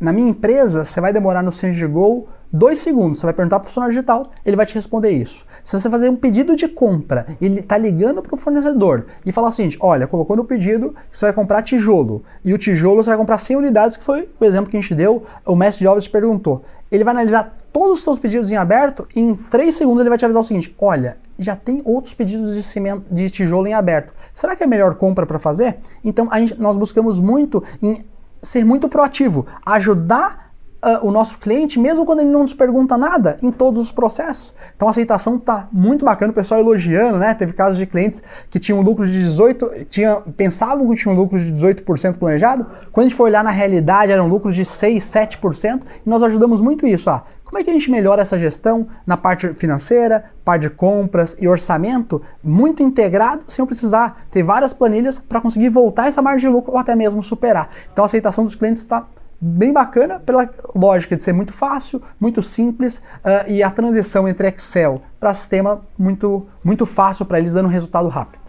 [0.00, 3.18] na minha empresa, você vai demorar no CNGO dois segundos.
[3.18, 5.44] Você vai perguntar para o funcionário digital, ele vai te responder isso.
[5.62, 9.50] Se você fazer um pedido de compra, ele está ligando para o fornecedor e falar
[9.50, 12.22] seguinte: olha, colocou no pedido que você vai comprar tijolo.
[12.44, 14.94] E o tijolo você vai comprar 100 unidades, que foi o exemplo que a gente
[14.94, 16.62] deu, o mestre de obras perguntou.
[16.90, 20.18] Ele vai analisar todos os seus pedidos em aberto e em 3 segundos ele vai
[20.18, 24.12] te avisar o seguinte: olha, já tem outros pedidos de cimento, de tijolo em aberto.
[24.32, 25.76] Será que é a melhor compra para fazer?
[26.04, 28.04] Então gente, nós buscamos muito em
[28.40, 30.43] ser muito proativo, ajudar
[30.84, 34.52] uh, o nosso cliente, mesmo quando ele não nos pergunta nada, em todos os processos.
[34.76, 37.34] Então a aceitação tá muito bacana, o pessoal elogiando, né?
[37.34, 41.52] Teve casos de clientes que tinham lucro de 18, tinha, pensavam que tinham lucro de
[41.52, 46.10] 18% planejado, quando a gente foi olhar na realidade eram lucros de 6, 7%, e
[46.10, 47.22] nós ajudamos muito isso, ó.
[47.44, 51.46] Como é que a gente melhora essa gestão na parte financeira, parte de compras e
[51.46, 56.54] orçamento, muito integrado, sem eu precisar ter várias planilhas para conseguir voltar essa margem de
[56.56, 57.70] lucro ou até mesmo superar.
[57.92, 59.06] Então a aceitação dos clientes está
[59.46, 64.48] bem bacana pela lógica de ser muito fácil, muito simples uh, e a transição entre
[64.48, 68.43] Excel para sistema muito, muito fácil para eles, dando um resultado rápido.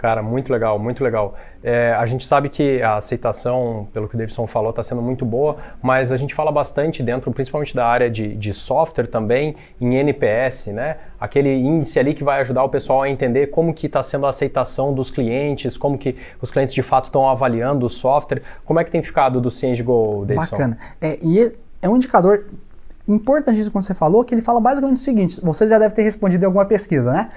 [0.00, 1.34] Cara, muito legal, muito legal.
[1.62, 5.26] É, a gente sabe que a aceitação, pelo que o Davidson falou, está sendo muito
[5.26, 9.96] boa, mas a gente fala bastante dentro, principalmente da área de, de software também, em
[9.96, 10.96] NPS, né?
[11.20, 14.30] Aquele índice ali que vai ajudar o pessoal a entender como que está sendo a
[14.30, 18.40] aceitação dos clientes, como que os clientes de fato estão avaliando o software.
[18.64, 20.56] Como é que tem ficado do CNGO, Davidson?
[20.56, 20.78] Bacana.
[20.98, 22.46] É, e é um indicador
[23.08, 26.44] importantíssimo quando você falou, que ele fala basicamente o seguinte: você já deve ter respondido
[26.44, 27.28] em alguma pesquisa, né?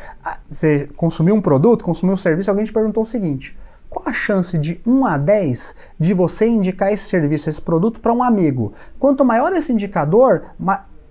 [0.51, 3.57] Você consumiu um produto, consumiu um serviço, alguém te perguntou o seguinte:
[3.89, 8.11] qual a chance de 1 a 10 de você indicar esse serviço, esse produto para
[8.11, 8.73] um amigo?
[8.99, 10.45] Quanto maior esse indicador,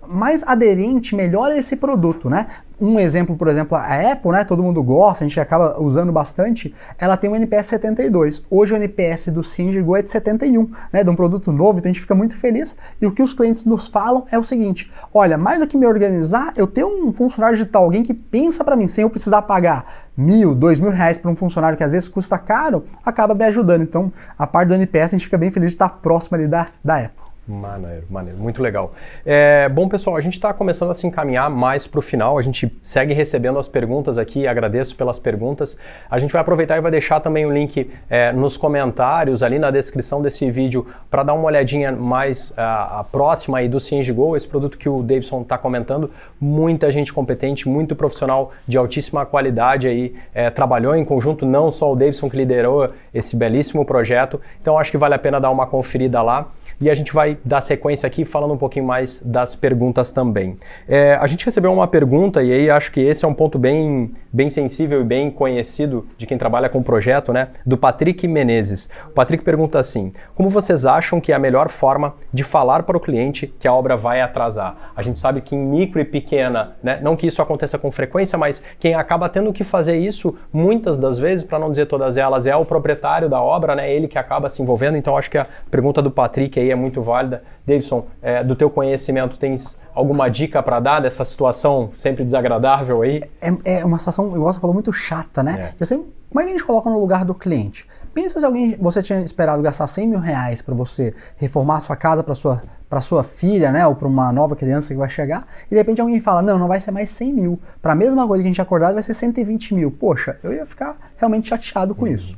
[0.07, 2.47] mais aderente, melhor é esse produto, né?
[2.83, 4.43] Um exemplo, por exemplo, a Apple, né?
[4.43, 6.75] Todo mundo gosta, a gente acaba usando bastante.
[6.99, 8.43] Ela tem um NPS 72.
[8.51, 11.01] Hoje o NPS do Sindigo é de 71, né?
[11.01, 12.75] De um produto novo, então a gente fica muito feliz.
[13.01, 15.87] E o que os clientes nos falam é o seguinte: olha, mais do que me
[15.87, 19.85] organizar, eu tenho um funcionário digital, alguém que pensa para mim, sem eu precisar pagar
[20.17, 23.83] mil, dois mil reais para um funcionário que às vezes custa caro, acaba me ajudando.
[23.83, 26.67] Então, a parte do NPS a gente fica bem feliz de estar próximo ali da,
[26.83, 27.22] da Apple.
[27.45, 28.93] Maneiro, maneiro, muito legal.
[29.25, 32.37] É, bom, pessoal, a gente está começando a se encaminhar mais para o final.
[32.37, 35.77] A gente segue recebendo as perguntas aqui, agradeço pelas perguntas.
[36.09, 39.71] A gente vai aproveitar e vai deixar também o link é, nos comentários, ali na
[39.71, 44.77] descrição desse vídeo, para dar uma olhadinha mais uh, próxima aí do CNGO, esse produto
[44.77, 46.09] que o Davidson está comentando.
[46.39, 51.91] Muita gente competente, muito profissional de altíssima qualidade aí, é, trabalhou em conjunto, não só
[51.91, 54.39] o Davidson que liderou esse belíssimo projeto.
[54.61, 56.47] Então, acho que vale a pena dar uma conferida lá.
[56.79, 60.57] E a gente vai dar sequência aqui falando um pouquinho mais das perguntas também.
[60.87, 64.11] É, a gente recebeu uma pergunta, e aí acho que esse é um ponto bem,
[64.31, 67.49] bem sensível e bem conhecido de quem trabalha com o projeto, né?
[67.65, 68.89] Do Patrick Menezes.
[69.07, 72.97] O Patrick pergunta assim: Como vocês acham que é a melhor forma de falar para
[72.97, 74.91] o cliente que a obra vai atrasar?
[74.95, 76.99] A gente sabe que em micro e pequena, né?
[77.01, 81.17] Não que isso aconteça com frequência, mas quem acaba tendo que fazer isso muitas das
[81.17, 83.91] vezes, para não dizer todas elas, é o proprietário da obra, né?
[83.93, 84.97] Ele que acaba se envolvendo.
[84.97, 87.43] Então acho que a pergunta do Patrick aí é muito válida.
[87.65, 93.21] Davidson, é, do teu conhecimento, tens alguma dica para dar dessa situação sempre desagradável aí?
[93.41, 95.71] É, é uma situação, igual você falou, muito chata, né?
[95.79, 95.85] É.
[95.85, 97.87] Sempre, como é que a gente coloca no lugar do cliente?
[98.13, 101.95] Pensa se alguém, você tinha esperado gastar 100 mil reais para você reformar a sua
[101.95, 105.47] casa para sua para sua filha, né, ou para uma nova criança que vai chegar,
[105.65, 107.59] e de repente alguém fala, não, não vai ser mais 100 mil.
[107.81, 109.89] Para a mesma coisa que a gente acordado vai ser 120 mil.
[109.89, 112.11] Poxa, eu ia ficar realmente chateado com uhum.
[112.11, 112.37] isso.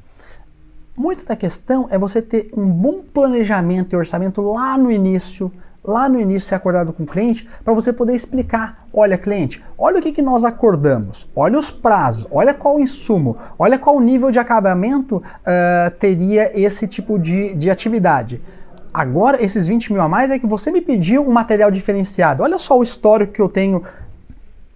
[0.97, 5.51] Muito da questão é você ter um bom planejamento e orçamento lá no início,
[5.83, 9.99] lá no início ser acordado com o cliente, para você poder explicar, olha cliente, olha
[9.99, 14.39] o que, que nós acordamos, olha os prazos, olha qual insumo, olha qual nível de
[14.39, 18.41] acabamento uh, teria esse tipo de, de atividade.
[18.93, 22.41] Agora, esses 20 mil a mais é que você me pediu um material diferenciado.
[22.41, 23.83] Olha só o histórico que eu tenho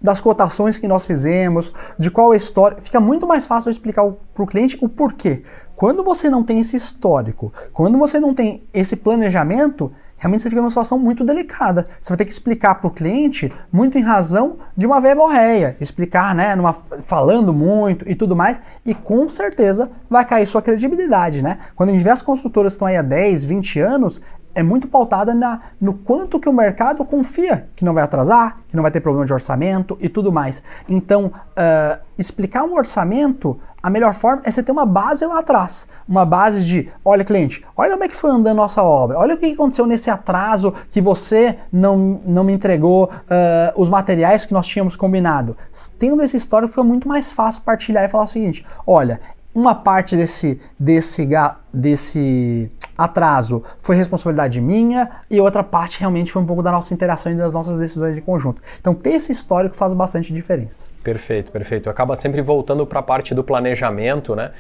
[0.02, 2.78] das cotações que nós fizemos, de qual história.
[2.82, 5.44] Fica muito mais fácil explicar para o cliente o porquê.
[5.76, 10.62] Quando você não tem esse histórico, quando você não tem esse planejamento, realmente você fica
[10.62, 11.88] numa situação muito delicada.
[12.00, 16.36] Você vai ter que explicar para o cliente muito em razão de uma verborreia, explicar,
[16.36, 16.74] né, numa,
[17.06, 21.58] falando muito e tudo mais, e com certeza vai cair sua credibilidade, né?
[21.76, 24.22] Quando a gente vê as construtoras que estão aí há 10, 20 anos,
[24.54, 28.76] é muito pautada na, no quanto que o mercado confia que não vai atrasar, que
[28.76, 30.62] não vai ter problema de orçamento e tudo mais.
[30.88, 35.88] Então, uh, explicar um orçamento, a melhor forma é você ter uma base lá atrás.
[36.08, 39.38] Uma base de, olha cliente, olha como é que foi andando nossa obra, olha o
[39.38, 44.68] que aconteceu nesse atraso que você não, não me entregou uh, os materiais que nós
[44.68, 45.56] tínhamos combinado.
[45.98, 49.20] Tendo esse histórico fica muito mais fácil partilhar e falar o seguinte, olha,
[49.54, 51.28] uma parte desse, desse,
[51.74, 57.32] desse atraso foi responsabilidade minha e outra parte realmente foi um pouco da nossa interação
[57.32, 58.62] e das nossas decisões de conjunto.
[58.80, 60.90] Então, ter esse histórico faz bastante diferença.
[61.04, 61.90] Perfeito, perfeito.
[61.90, 64.52] Acaba sempre voltando para a parte do planejamento, né?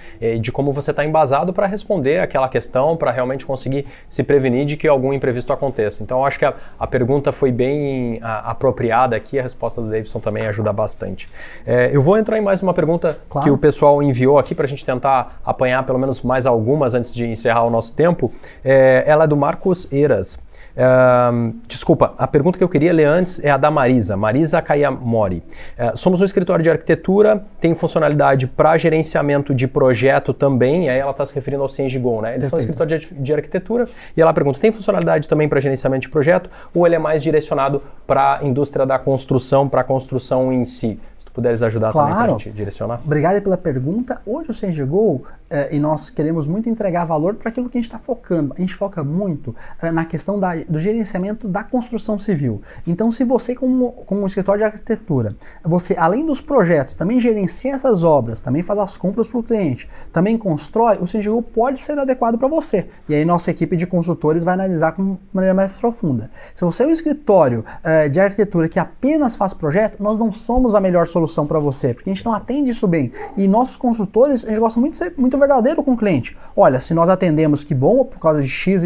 [0.41, 4.77] De como você está embasado para responder aquela questão, para realmente conseguir se prevenir de
[4.77, 6.01] que algum imprevisto aconteça.
[6.01, 10.19] Então, acho que a, a pergunta foi bem a, apropriada aqui, a resposta do Davidson
[10.19, 11.29] também ajuda bastante.
[11.65, 13.45] É, eu vou entrar em mais uma pergunta claro.
[13.45, 17.13] que o pessoal enviou aqui para a gente tentar apanhar pelo menos mais algumas antes
[17.13, 18.28] de encerrar o nosso tempo.
[18.63, 20.39] É, ela é do Marcos Eiras.
[20.79, 25.43] Uh, desculpa, a pergunta que eu queria ler antes é a da Marisa, Marisa Kayamori.
[25.77, 30.97] Uh, somos um escritório de arquitetura, tem funcionalidade para gerenciamento de projeto também, e aí
[30.97, 32.35] ela está se referindo ao CNGO, né?
[32.35, 36.03] Eles são um escritório de, de, arquitetura, e ela pergunta, tem funcionalidade também para gerenciamento
[36.03, 40.53] de projeto, ou ele é mais direcionado para a indústria da construção, para a construção
[40.53, 40.97] em si?
[41.17, 42.07] Se tu puderes ajudar claro.
[42.07, 43.01] também para a gente direcionar.
[43.03, 44.21] Obrigado pela pergunta.
[44.25, 47.89] Hoje o CNGO é, e nós queremos muito entregar valor para aquilo que a gente
[47.89, 48.53] está focando.
[48.57, 52.61] A gente foca muito é, na questão da, do gerenciamento da construção civil.
[52.85, 57.73] Então, se você, como, como um escritório de arquitetura, você, além dos projetos, também gerencia
[57.73, 61.97] essas obras, também faz as compras para o cliente, também constrói, o CNGO pode ser
[61.97, 62.87] adequado para você.
[63.07, 66.29] E aí, nossa equipe de consultores vai analisar com maneira mais profunda.
[66.53, 70.75] Se você é um escritório é, de arquitetura que apenas faz projeto, nós não somos
[70.75, 73.11] a melhor solução para você, porque a gente não atende isso bem.
[73.37, 76.37] E nossos consultores, a gente gosta muito de ser muito verdadeiro com o cliente.
[76.55, 78.83] Olha, se nós atendemos que bom por causa de X,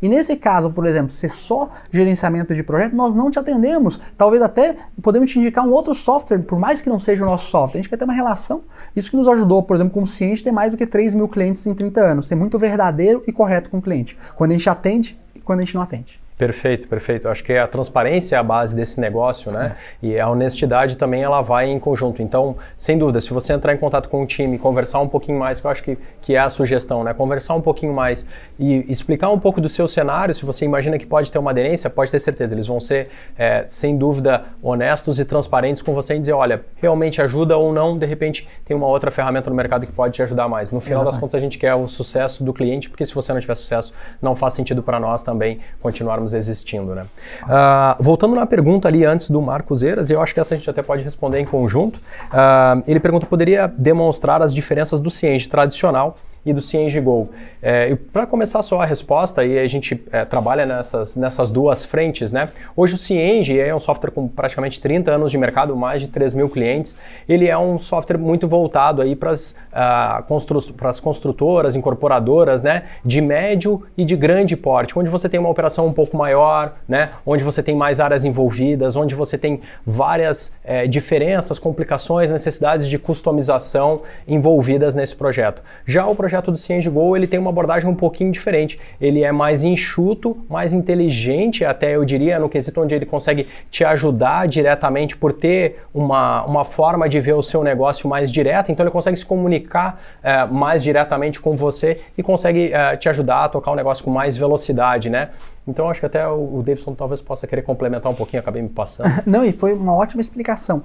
[0.00, 4.00] e nesse caso, por exemplo, se só gerenciamento de projeto, nós não te atendemos.
[4.16, 7.50] Talvez até podemos te indicar um outro software, por mais que não seja o nosso
[7.50, 7.78] software.
[7.78, 8.62] A gente quer ter uma relação.
[8.94, 11.66] Isso que nos ajudou, por exemplo, como Ciente, ter mais do que 3 mil clientes
[11.66, 12.28] em 30 anos.
[12.28, 14.16] Ser muito verdadeiro e correto com o cliente.
[14.34, 16.27] Quando a gente atende e quando a gente não atende.
[16.38, 17.28] Perfeito, perfeito.
[17.28, 19.76] Acho que a transparência é a base desse negócio, né?
[20.00, 20.06] É.
[20.06, 22.22] E a honestidade também ela vai em conjunto.
[22.22, 25.58] Então, sem dúvida, se você entrar em contato com o time, conversar um pouquinho mais,
[25.58, 27.12] que eu acho que, que é a sugestão, né?
[27.12, 28.24] Conversar um pouquinho mais
[28.56, 31.90] e explicar um pouco do seu cenário, se você imagina que pode ter uma aderência,
[31.90, 36.20] pode ter certeza, eles vão ser, é, sem dúvida, honestos e transparentes com você em
[36.20, 39.92] dizer, olha, realmente ajuda ou não, de repente tem uma outra ferramenta no mercado que
[39.92, 40.70] pode te ajudar mais.
[40.70, 41.14] No final Exatamente.
[41.14, 43.92] das contas, a gente quer o sucesso do cliente, porque se você não tiver sucesso,
[44.22, 47.06] não faz sentido para nós também continuarmos existindo, né?
[47.44, 50.68] Uh, voltando na pergunta ali antes do Marcos Eiras, eu acho que essa a gente
[50.68, 51.96] até pode responder em conjunto.
[51.96, 57.28] Uh, ele pergunta: poderia demonstrar as diferenças do Cienge tradicional e do CNGO.
[57.62, 62.32] É, Para começar só a resposta, e a gente é, trabalha nessas, nessas duas frentes,
[62.32, 62.48] né?
[62.76, 66.32] Hoje o Cienge é um software com praticamente 30 anos de mercado, mais de 3
[66.32, 66.96] mil clientes.
[67.28, 70.58] Ele é um software muito voltado aí para as uh, constru
[71.02, 72.84] construtoras, incorporadoras, né?
[73.04, 77.10] De médio e de grande porte, onde você tem uma operação um pouco maior, né?
[77.26, 82.98] Onde você tem mais áreas envolvidas, onde você tem várias é, diferenças, complicações, necessidades de
[82.98, 85.62] customização envolvidas nesse projeto.
[85.84, 88.78] Já o projeto projeto do CiengeGo ele tem uma abordagem um pouquinho diferente.
[89.00, 93.82] Ele é mais enxuto, mais inteligente, até eu diria, no quesito onde ele consegue te
[93.82, 98.70] ajudar diretamente por ter uma, uma forma de ver o seu negócio mais direta.
[98.70, 103.44] Então ele consegue se comunicar é, mais diretamente com você e consegue é, te ajudar
[103.44, 105.30] a tocar o negócio com mais velocidade, né?
[105.66, 109.08] Então acho que até o Davidson talvez possa querer complementar um pouquinho, acabei me passando.
[109.24, 110.82] Não, e foi uma ótima explicação.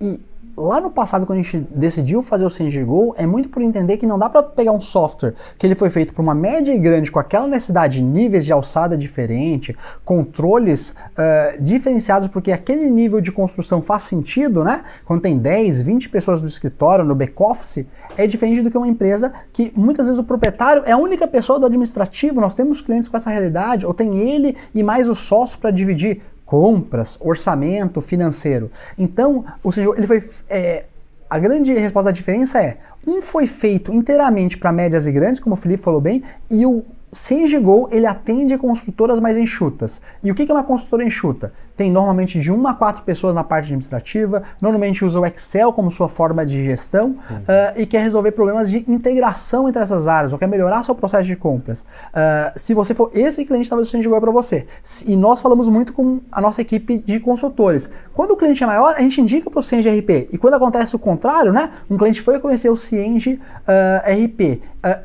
[0.00, 0.20] E
[0.56, 4.06] lá no passado, quando a gente decidiu fazer o SenGo, é muito por entender que
[4.06, 7.10] não dá para pegar um software que ele foi feito para uma média e grande,
[7.10, 13.82] com aquela necessidade, níveis de alçada diferente, controles uh, diferenciados, porque aquele nível de construção
[13.82, 14.82] faz sentido, né?
[15.04, 17.86] Quando tem 10, 20 pessoas no escritório, no back-office,
[18.16, 21.58] é diferente do que uma empresa que muitas vezes o proprietário é a única pessoa
[21.58, 22.40] do administrativo.
[22.40, 26.20] Nós temos clientes com essa realidade, ou tem ele e mais o sócio para dividir
[26.44, 28.70] compras, orçamento financeiro.
[28.98, 30.22] Então, o senhor, ele foi.
[30.48, 30.84] É,
[31.28, 35.54] a grande resposta da diferença é: um foi feito inteiramente para médias e grandes, como
[35.54, 36.84] o Felipe falou bem, e o
[37.14, 40.02] CNGO ele atende construtoras mais enxutas.
[40.22, 41.52] E o que é uma construtora enxuta?
[41.76, 45.90] Tem normalmente de uma a quatro pessoas na parte administrativa, normalmente usa o Excel como
[45.90, 47.36] sua forma de gestão uhum.
[47.36, 51.24] uh, e quer resolver problemas de integração entre essas áreas, ou quer melhorar seu processo
[51.24, 51.82] de compras.
[51.82, 54.66] Uh, se você for esse cliente, talvez o CNGO é para você.
[55.06, 57.90] E nós falamos muito com a nossa equipe de consultores.
[58.12, 60.28] Quando o cliente é maior, a gente indica para o Cienge RP.
[60.32, 61.70] E quando acontece o contrário, né?
[61.90, 64.60] Um cliente foi conhecer o Cienge uh, RP,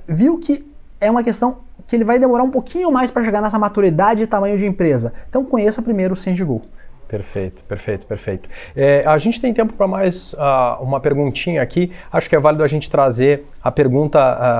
[0.07, 0.67] viu que
[1.01, 4.27] é uma questão que ele vai demorar um pouquinho mais para chegar nessa maturidade e
[4.27, 5.11] tamanho de empresa.
[5.27, 6.61] Então conheça primeiro o Sendigo.
[7.09, 8.47] Perfeito, perfeito, perfeito.
[8.75, 11.91] É, a gente tem tempo para mais uh, uma perguntinha aqui.
[12.11, 14.19] Acho que é válido a gente trazer a pergunta,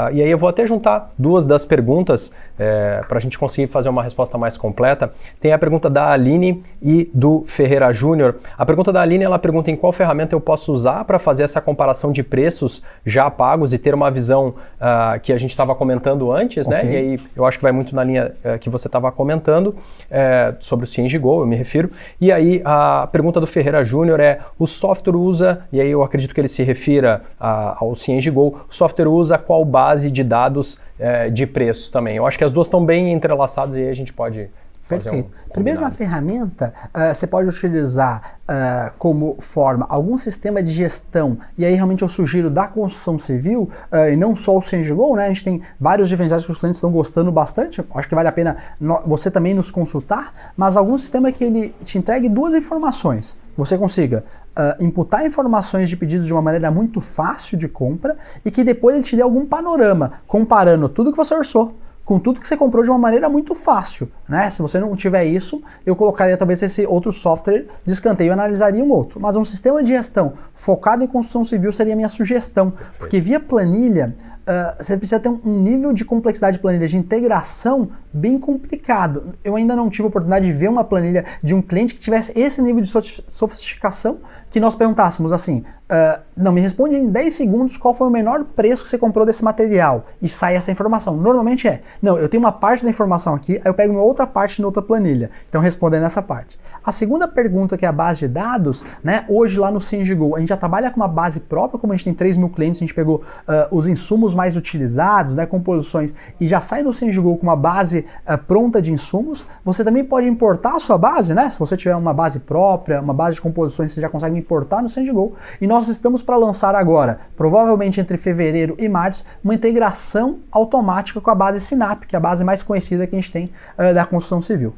[0.09, 3.67] uh, e aí eu vou até juntar duas das perguntas é, para a gente conseguir
[3.67, 5.13] fazer uma resposta mais completa.
[5.39, 8.37] Tem a pergunta da Aline e do Ferreira Júnior.
[8.57, 11.61] A pergunta da Aline ela pergunta em qual ferramenta eu posso usar para fazer essa
[11.61, 16.31] comparação de preços já pagos e ter uma visão uh, que a gente estava comentando
[16.31, 16.79] antes, né?
[16.79, 16.89] okay.
[16.89, 16.95] né?
[16.95, 19.75] E aí eu acho que vai muito na linha uh, que você estava comentando
[20.09, 21.91] é, sobre o CNGO, eu me refiro.
[22.19, 26.33] E aí a pergunta do Ferreira Júnior é: o software usa, e aí eu acredito
[26.33, 31.29] que ele se refira a, ao CNGO, o software usa qual base de dados é,
[31.29, 32.17] de preços também?
[32.17, 34.49] Eu acho que as duas estão bem entrelaçadas e aí a gente pode
[34.89, 35.29] Perfeito.
[35.47, 41.37] Um Primeiro, na ferramenta, uh, você pode utilizar uh, como forma algum sistema de gestão,
[41.55, 45.25] e aí realmente eu sugiro da construção civil, uh, e não só o CNGO, né?
[45.25, 48.31] A gente tem vários diferenciais que os clientes estão gostando bastante, acho que vale a
[48.31, 48.57] pena
[49.05, 53.37] você também nos consultar, mas algum sistema que ele te entregue duas informações.
[53.55, 54.23] Você consiga
[54.57, 58.95] uh, imputar informações de pedidos de uma maneira muito fácil de compra e que depois
[58.95, 61.75] ele te dê algum panorama, comparando tudo que você orçou
[62.09, 64.49] com tudo que você comprou de uma maneira muito fácil, né?
[64.49, 68.83] Se você não tiver isso, eu colocaria talvez esse outro software de escanteio e analisaria
[68.83, 69.19] um outro.
[69.19, 73.39] Mas um sistema de gestão focado em construção civil seria a minha sugestão, porque via
[73.39, 79.35] planilha uh, você precisa ter um nível de complexidade de planilha de integração bem complicado.
[79.43, 82.37] Eu ainda não tive a oportunidade de ver uma planilha de um cliente que tivesse
[82.39, 82.89] esse nível de
[83.27, 88.11] sofisticação que nós perguntássemos assim, uh, não, me responde em 10 segundos qual foi o
[88.11, 91.17] menor preço que você comprou desse material e sai essa informação.
[91.17, 94.25] Normalmente é, não, eu tenho uma parte da informação aqui, aí eu pego uma outra
[94.25, 95.29] parte na outra planilha.
[95.49, 96.57] Então respondendo essa parte.
[96.83, 99.25] A segunda pergunta, que é a base de dados, né?
[99.27, 102.05] Hoje lá no SingiGo, a gente já trabalha com uma base própria, como a gente
[102.05, 105.45] tem 3 mil clientes, a gente pegou uh, os insumos mais utilizados, né?
[105.45, 109.45] Composições, e já sai do SingiGo com uma base uh, pronta de insumos.
[109.65, 111.49] Você também pode importar a sua base, né?
[111.49, 114.89] Se você tiver uma base própria, uma base de composições, você já consegue importar no
[114.89, 115.33] SingiGo.
[115.59, 121.29] E nós estamos para lançar agora, provavelmente entre fevereiro e março, uma integração automática com
[121.29, 124.05] a base Sinap, que é a base mais conhecida que a gente tem uh, da
[124.05, 124.73] construção civil.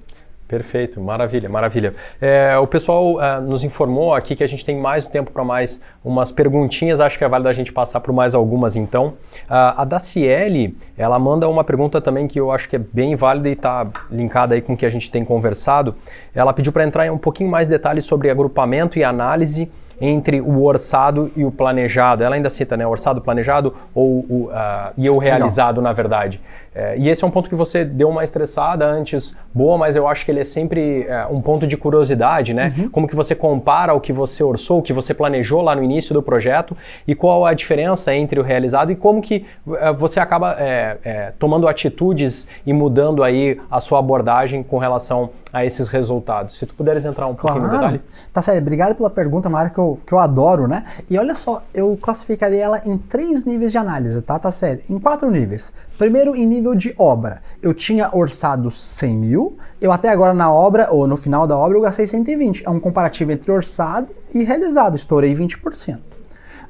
[0.51, 1.95] Perfeito, maravilha, maravilha.
[2.19, 5.81] É, o pessoal é, nos informou aqui que a gente tem mais tempo para mais
[6.03, 9.13] umas perguntinhas, acho que é válido a gente passar por mais algumas então.
[9.47, 13.53] a Daciele, ela manda uma pergunta também que eu acho que é bem válida e
[13.53, 15.95] está linkada aí com o que a gente tem conversado.
[16.35, 19.71] Ela pediu para entrar em um pouquinho mais detalhes sobre agrupamento e análise
[20.01, 22.23] entre o orçado e o planejado.
[22.23, 22.85] Ela ainda cita, né?
[22.85, 25.83] Orçado, planejado ou o, uh, e o realizado, Legal.
[25.83, 26.41] na verdade.
[26.73, 30.07] É, e esse é um ponto que você deu uma estressada antes, boa, mas eu
[30.07, 32.73] acho que ele é sempre é, um ponto de curiosidade, né?
[32.77, 32.89] Uhum.
[32.89, 36.13] Como que você compara o que você orçou, o que você planejou lá no início
[36.13, 36.75] do projeto
[37.05, 39.45] e qual a diferença entre o realizado e como que
[39.79, 45.29] é, você acaba é, é, tomando atitudes e mudando aí a sua abordagem com relação
[45.53, 46.57] a esses resultados.
[46.57, 47.73] Se tu puderes entrar um pouquinho claro.
[47.73, 48.01] no detalhe.
[48.31, 50.83] Tá sério, obrigado pela pergunta, uma área que eu, que eu adoro, né?
[51.09, 54.39] E olha só, eu classificaria ela em três níveis de análise, tá?
[54.39, 55.73] Tá sério, em quatro níveis.
[55.97, 57.41] Primeiro, em nível de obra.
[57.61, 61.77] Eu tinha orçado 100 mil, eu até agora na obra, ou no final da obra,
[61.77, 62.65] eu gastei 120.
[62.65, 65.97] É um comparativo entre orçado e realizado, estourei 20%.
[65.97, 66.01] Uh,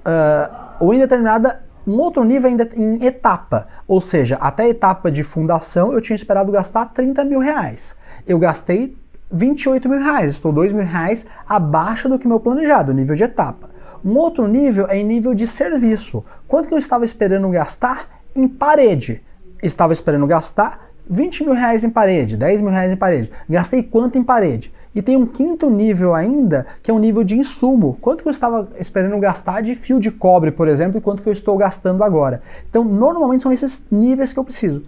[0.04, 5.12] ah, ou em determinada um outro nível ainda em etapa, ou seja, até a etapa
[5.12, 7.96] de fundação eu tinha esperado gastar 30 mil reais.
[8.28, 8.96] Eu gastei
[9.32, 13.70] 28 mil reais, estou 2 mil reais abaixo do que meu planejado, nível de etapa.
[14.04, 16.24] Um outro nível é em nível de serviço.
[16.48, 19.22] Quanto que eu estava esperando gastar em parede.
[19.62, 23.32] Estava esperando gastar 20 mil reais em parede, 10 mil reais em parede.
[23.50, 24.74] Gastei quanto em parede?
[24.96, 27.98] E tem um quinto nível ainda, que é um nível de insumo.
[28.02, 31.30] Quanto que eu estava esperando gastar de fio de cobre, por exemplo, e quanto que
[31.30, 32.42] eu estou gastando agora.
[32.70, 34.84] Então, normalmente são esses níveis que eu preciso.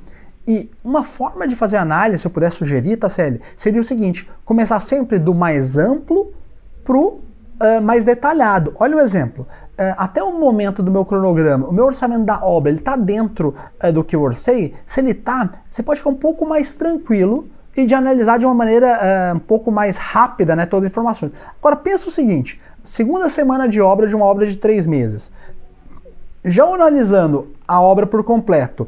[0.47, 4.79] E uma forma de fazer análise, se eu puder sugerir, Tasselli, seria o seguinte: começar
[4.79, 6.33] sempre do mais amplo
[6.83, 7.21] para o
[7.63, 8.73] uh, mais detalhado.
[8.77, 9.47] Olha o exemplo.
[9.73, 13.55] Uh, até o momento do meu cronograma, o meu orçamento da obra, ele está dentro
[13.83, 14.73] uh, do que eu orcei?
[14.85, 18.53] Se ele está, você pode ficar um pouco mais tranquilo e de analisar de uma
[18.53, 21.31] maneira um pouco mais rápida né, todas as informações.
[21.59, 25.31] Agora, pensa o seguinte, segunda semana de obra de uma obra de três meses.
[26.43, 28.87] Já analisando a obra por completo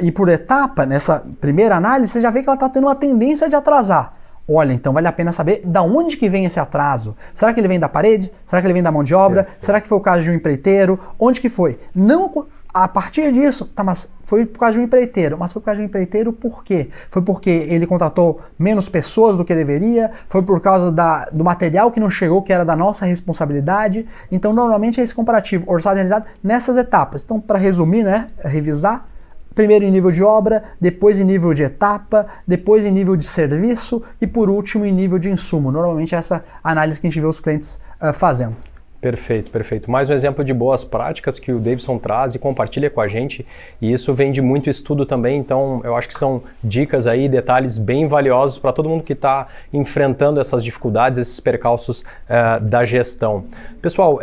[0.00, 3.48] e por etapa, nessa primeira análise, você já vê que ela está tendo uma tendência
[3.48, 4.14] de atrasar.
[4.46, 7.16] Olha, então vale a pena saber da onde que vem esse atraso.
[7.32, 8.30] Será que ele vem da parede?
[8.44, 9.46] Será que ele vem da mão de obra?
[9.58, 11.00] Será que foi o caso de um empreiteiro?
[11.18, 11.78] Onde que foi?
[11.94, 12.30] Não
[12.74, 15.38] a partir disso, tá, mas foi por causa de um empreiteiro.
[15.38, 16.90] Mas foi por causa de um empreiteiro por quê?
[17.08, 20.10] Foi porque ele contratou menos pessoas do que deveria?
[20.28, 24.04] Foi por causa da, do material que não chegou, que era da nossa responsabilidade?
[24.30, 27.22] Então, normalmente é esse comparativo, orçado e realizado, nessas etapas.
[27.24, 29.06] Então, para resumir, né, revisar,
[29.54, 34.02] Primeiro em nível de obra, depois em nível de etapa, depois em nível de serviço
[34.20, 35.70] e por último em nível de insumo.
[35.70, 38.73] Normalmente é essa análise que a gente vê os clientes uh, fazendo.
[39.04, 39.90] Perfeito, perfeito.
[39.90, 43.46] Mais um exemplo de boas práticas que o Davidson traz e compartilha com a gente.
[43.78, 47.76] E isso vem de muito estudo também, então eu acho que são dicas aí, detalhes
[47.76, 53.44] bem valiosos para todo mundo que está enfrentando essas dificuldades, esses percalços uh, da gestão.
[53.82, 54.20] Pessoal, uh,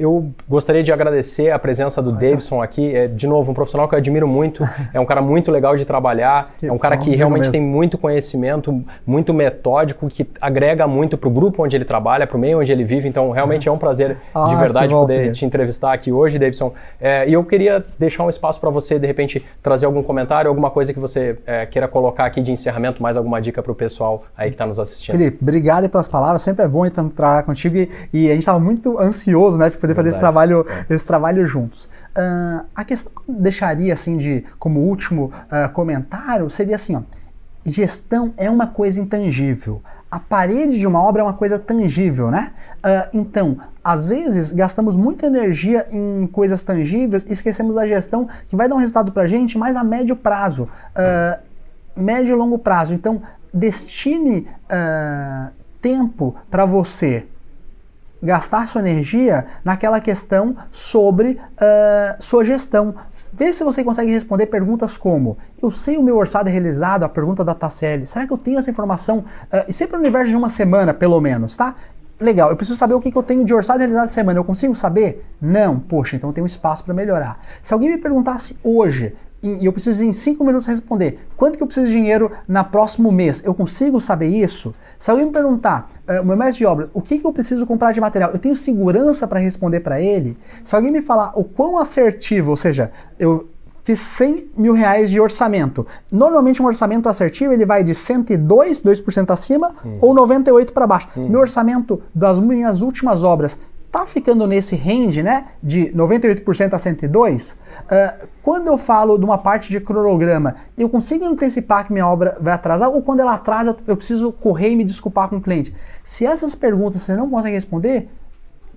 [0.00, 2.96] eu gostaria de agradecer a presença do Davidson aqui.
[2.96, 5.84] É, de novo, um profissional que eu admiro muito, é um cara muito legal de
[5.84, 11.28] trabalhar, é um cara que realmente tem muito conhecimento, muito metódico, que agrega muito para
[11.28, 13.08] o grupo onde ele trabalha, para o meio onde ele vive.
[13.08, 16.72] Então, realmente é um prazer ah, de verdade bom, poder te entrevistar aqui hoje, Davidson.
[17.00, 20.70] É, e eu queria deixar um espaço para você, de repente, trazer algum comentário, alguma
[20.70, 24.24] coisa que você é, queira colocar aqui de encerramento, mais alguma dica para o pessoal
[24.36, 25.16] aí que está nos assistindo.
[25.16, 26.42] Felipe, obrigado pelas palavras.
[26.42, 29.76] Sempre é bom então, trabalhar contigo e, e a gente estava muito ansioso né, de
[29.76, 29.96] poder verdade.
[29.96, 31.84] fazer esse trabalho, esse trabalho juntos.
[32.16, 37.02] Uh, a questão que eu deixaria assim de como último uh, comentário seria assim, ó,
[37.64, 39.82] gestão é uma coisa intangível
[40.16, 42.52] a parede de uma obra é uma coisa tangível, né?
[42.78, 48.56] Uh, então, às vezes, gastamos muita energia em coisas tangíveis e esquecemos da gestão que
[48.56, 51.38] vai dar um resultado para a gente mais a médio prazo, uh,
[51.94, 52.94] médio e longo prazo.
[52.94, 53.20] Então,
[53.52, 55.52] destine uh,
[55.82, 57.26] tempo para você
[58.22, 62.94] gastar sua energia naquela questão sobre uh, sua gestão.
[63.32, 67.08] Vê se você consegue responder perguntas como: Eu sei o meu orçado é realizado, a
[67.08, 68.06] pergunta da Tacelli.
[68.06, 69.24] Será que eu tenho essa informação?
[69.52, 71.74] Uh, sempre no universo de uma semana, pelo menos, tá?
[72.18, 74.38] Legal, eu preciso saber o que, que eu tenho de orçado realizado essa semana.
[74.38, 75.26] Eu consigo saber?
[75.38, 75.78] Não.
[75.78, 77.38] Poxa, então eu tenho espaço para melhorar.
[77.62, 81.66] Se alguém me perguntasse hoje, e eu preciso em 5 minutos responder quanto que eu
[81.66, 84.74] preciso de dinheiro na próximo mês, eu consigo saber isso?
[84.98, 87.66] Se alguém me perguntar, uh, o meu mestre de obra, o que, que eu preciso
[87.66, 90.36] comprar de material, eu tenho segurança para responder para ele?
[90.64, 93.48] Se alguém me falar o quão assertivo, ou seja, eu
[93.86, 95.86] fiz 100 mil reais de orçamento.
[96.10, 99.98] Normalmente um orçamento assertivo ele vai de 102, 2% acima, hum.
[100.00, 101.08] ou 98 para baixo.
[101.16, 101.28] Hum.
[101.28, 103.56] Meu orçamento das minhas últimas obras
[103.96, 109.38] tá ficando nesse range, né, de 98% a 102, uh, quando eu falo de uma
[109.38, 113.74] parte de cronograma, eu consigo antecipar que minha obra vai atrasar ou quando ela atrasa
[113.86, 115.74] eu preciso correr e me desculpar com o cliente?
[116.04, 118.10] Se essas perguntas você não consegue responder,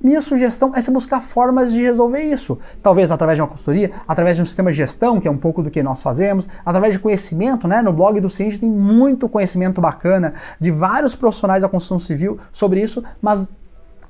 [0.02, 2.58] minha sugestão é você buscar formas de resolver isso.
[2.82, 5.62] Talvez através de uma consultoria, através de um sistema de gestão, que é um pouco
[5.62, 7.82] do que nós fazemos, através de conhecimento, né?
[7.82, 12.82] No blog do Ciente tem muito conhecimento bacana de vários profissionais da construção civil sobre
[12.82, 13.50] isso, mas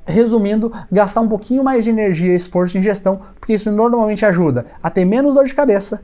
[0.06, 4.90] resumindo, gastar um pouquinho mais de energia esforço em gestão, porque isso normalmente ajuda a
[4.90, 6.04] ter menos dor de cabeça,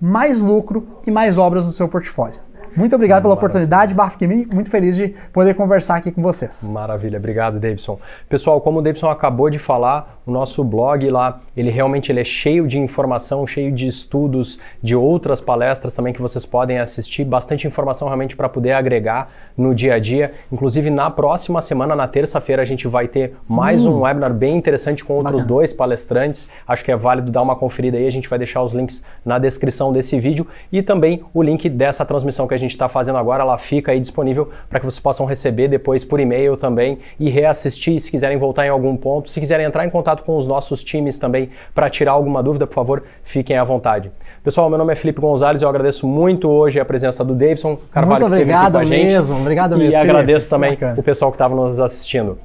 [0.00, 2.45] mais lucro e mais obras no seu portfólio.
[2.76, 4.46] Muito obrigado pela oportunidade, Bafkimi.
[4.52, 6.68] Muito feliz de poder conversar aqui com vocês.
[6.68, 7.98] Maravilha, obrigado, Davidson.
[8.28, 12.24] Pessoal, como o Davidson acabou de falar, o nosso blog lá, ele realmente ele é
[12.24, 17.66] cheio de informação, cheio de estudos, de outras palestras também que vocês podem assistir, bastante
[17.66, 20.32] informação realmente para poder agregar no dia a dia.
[20.52, 23.94] Inclusive, na próxima semana, na terça-feira, a gente vai ter mais hum.
[23.94, 25.48] um webinar bem interessante com outros Bacana.
[25.48, 26.46] dois palestrantes.
[26.68, 28.06] Acho que é válido dar uma conferida aí.
[28.06, 32.04] A gente vai deixar os links na descrição desse vídeo e também o link dessa
[32.04, 35.00] transmissão que a gente gente está fazendo agora, ela fica aí disponível para que vocês
[35.00, 39.28] possam receber depois por e-mail também e reassistir se quiserem voltar em algum ponto.
[39.28, 42.74] Se quiserem entrar em contato com os nossos times também para tirar alguma dúvida, por
[42.74, 44.10] favor, fiquem à vontade.
[44.42, 48.20] Pessoal, meu nome é Felipe Gonzalez, eu agradeço muito hoje a presença do Davidson Carvalho
[48.20, 49.40] muito obrigado que esteve aqui com a mesmo, gente.
[49.40, 49.84] Obrigado mesmo.
[49.84, 50.10] E Felipe.
[50.10, 50.94] agradeço também Bacana.
[50.98, 52.38] o pessoal que estava nos assistindo.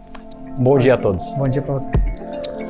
[0.58, 1.30] Bom dia a todos.
[1.32, 2.61] Bom dia para vocês.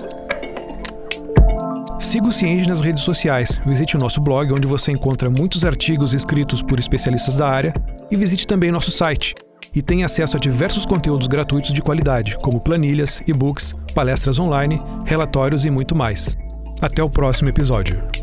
[2.01, 6.13] Siga o Cienge nas redes sociais, visite o nosso blog, onde você encontra muitos artigos
[6.13, 7.73] escritos por especialistas da área,
[8.09, 9.35] e visite também nosso site.
[9.73, 15.63] E tenha acesso a diversos conteúdos gratuitos de qualidade, como planilhas, e-books, palestras online, relatórios
[15.63, 16.35] e muito mais.
[16.81, 18.20] Até o próximo episódio.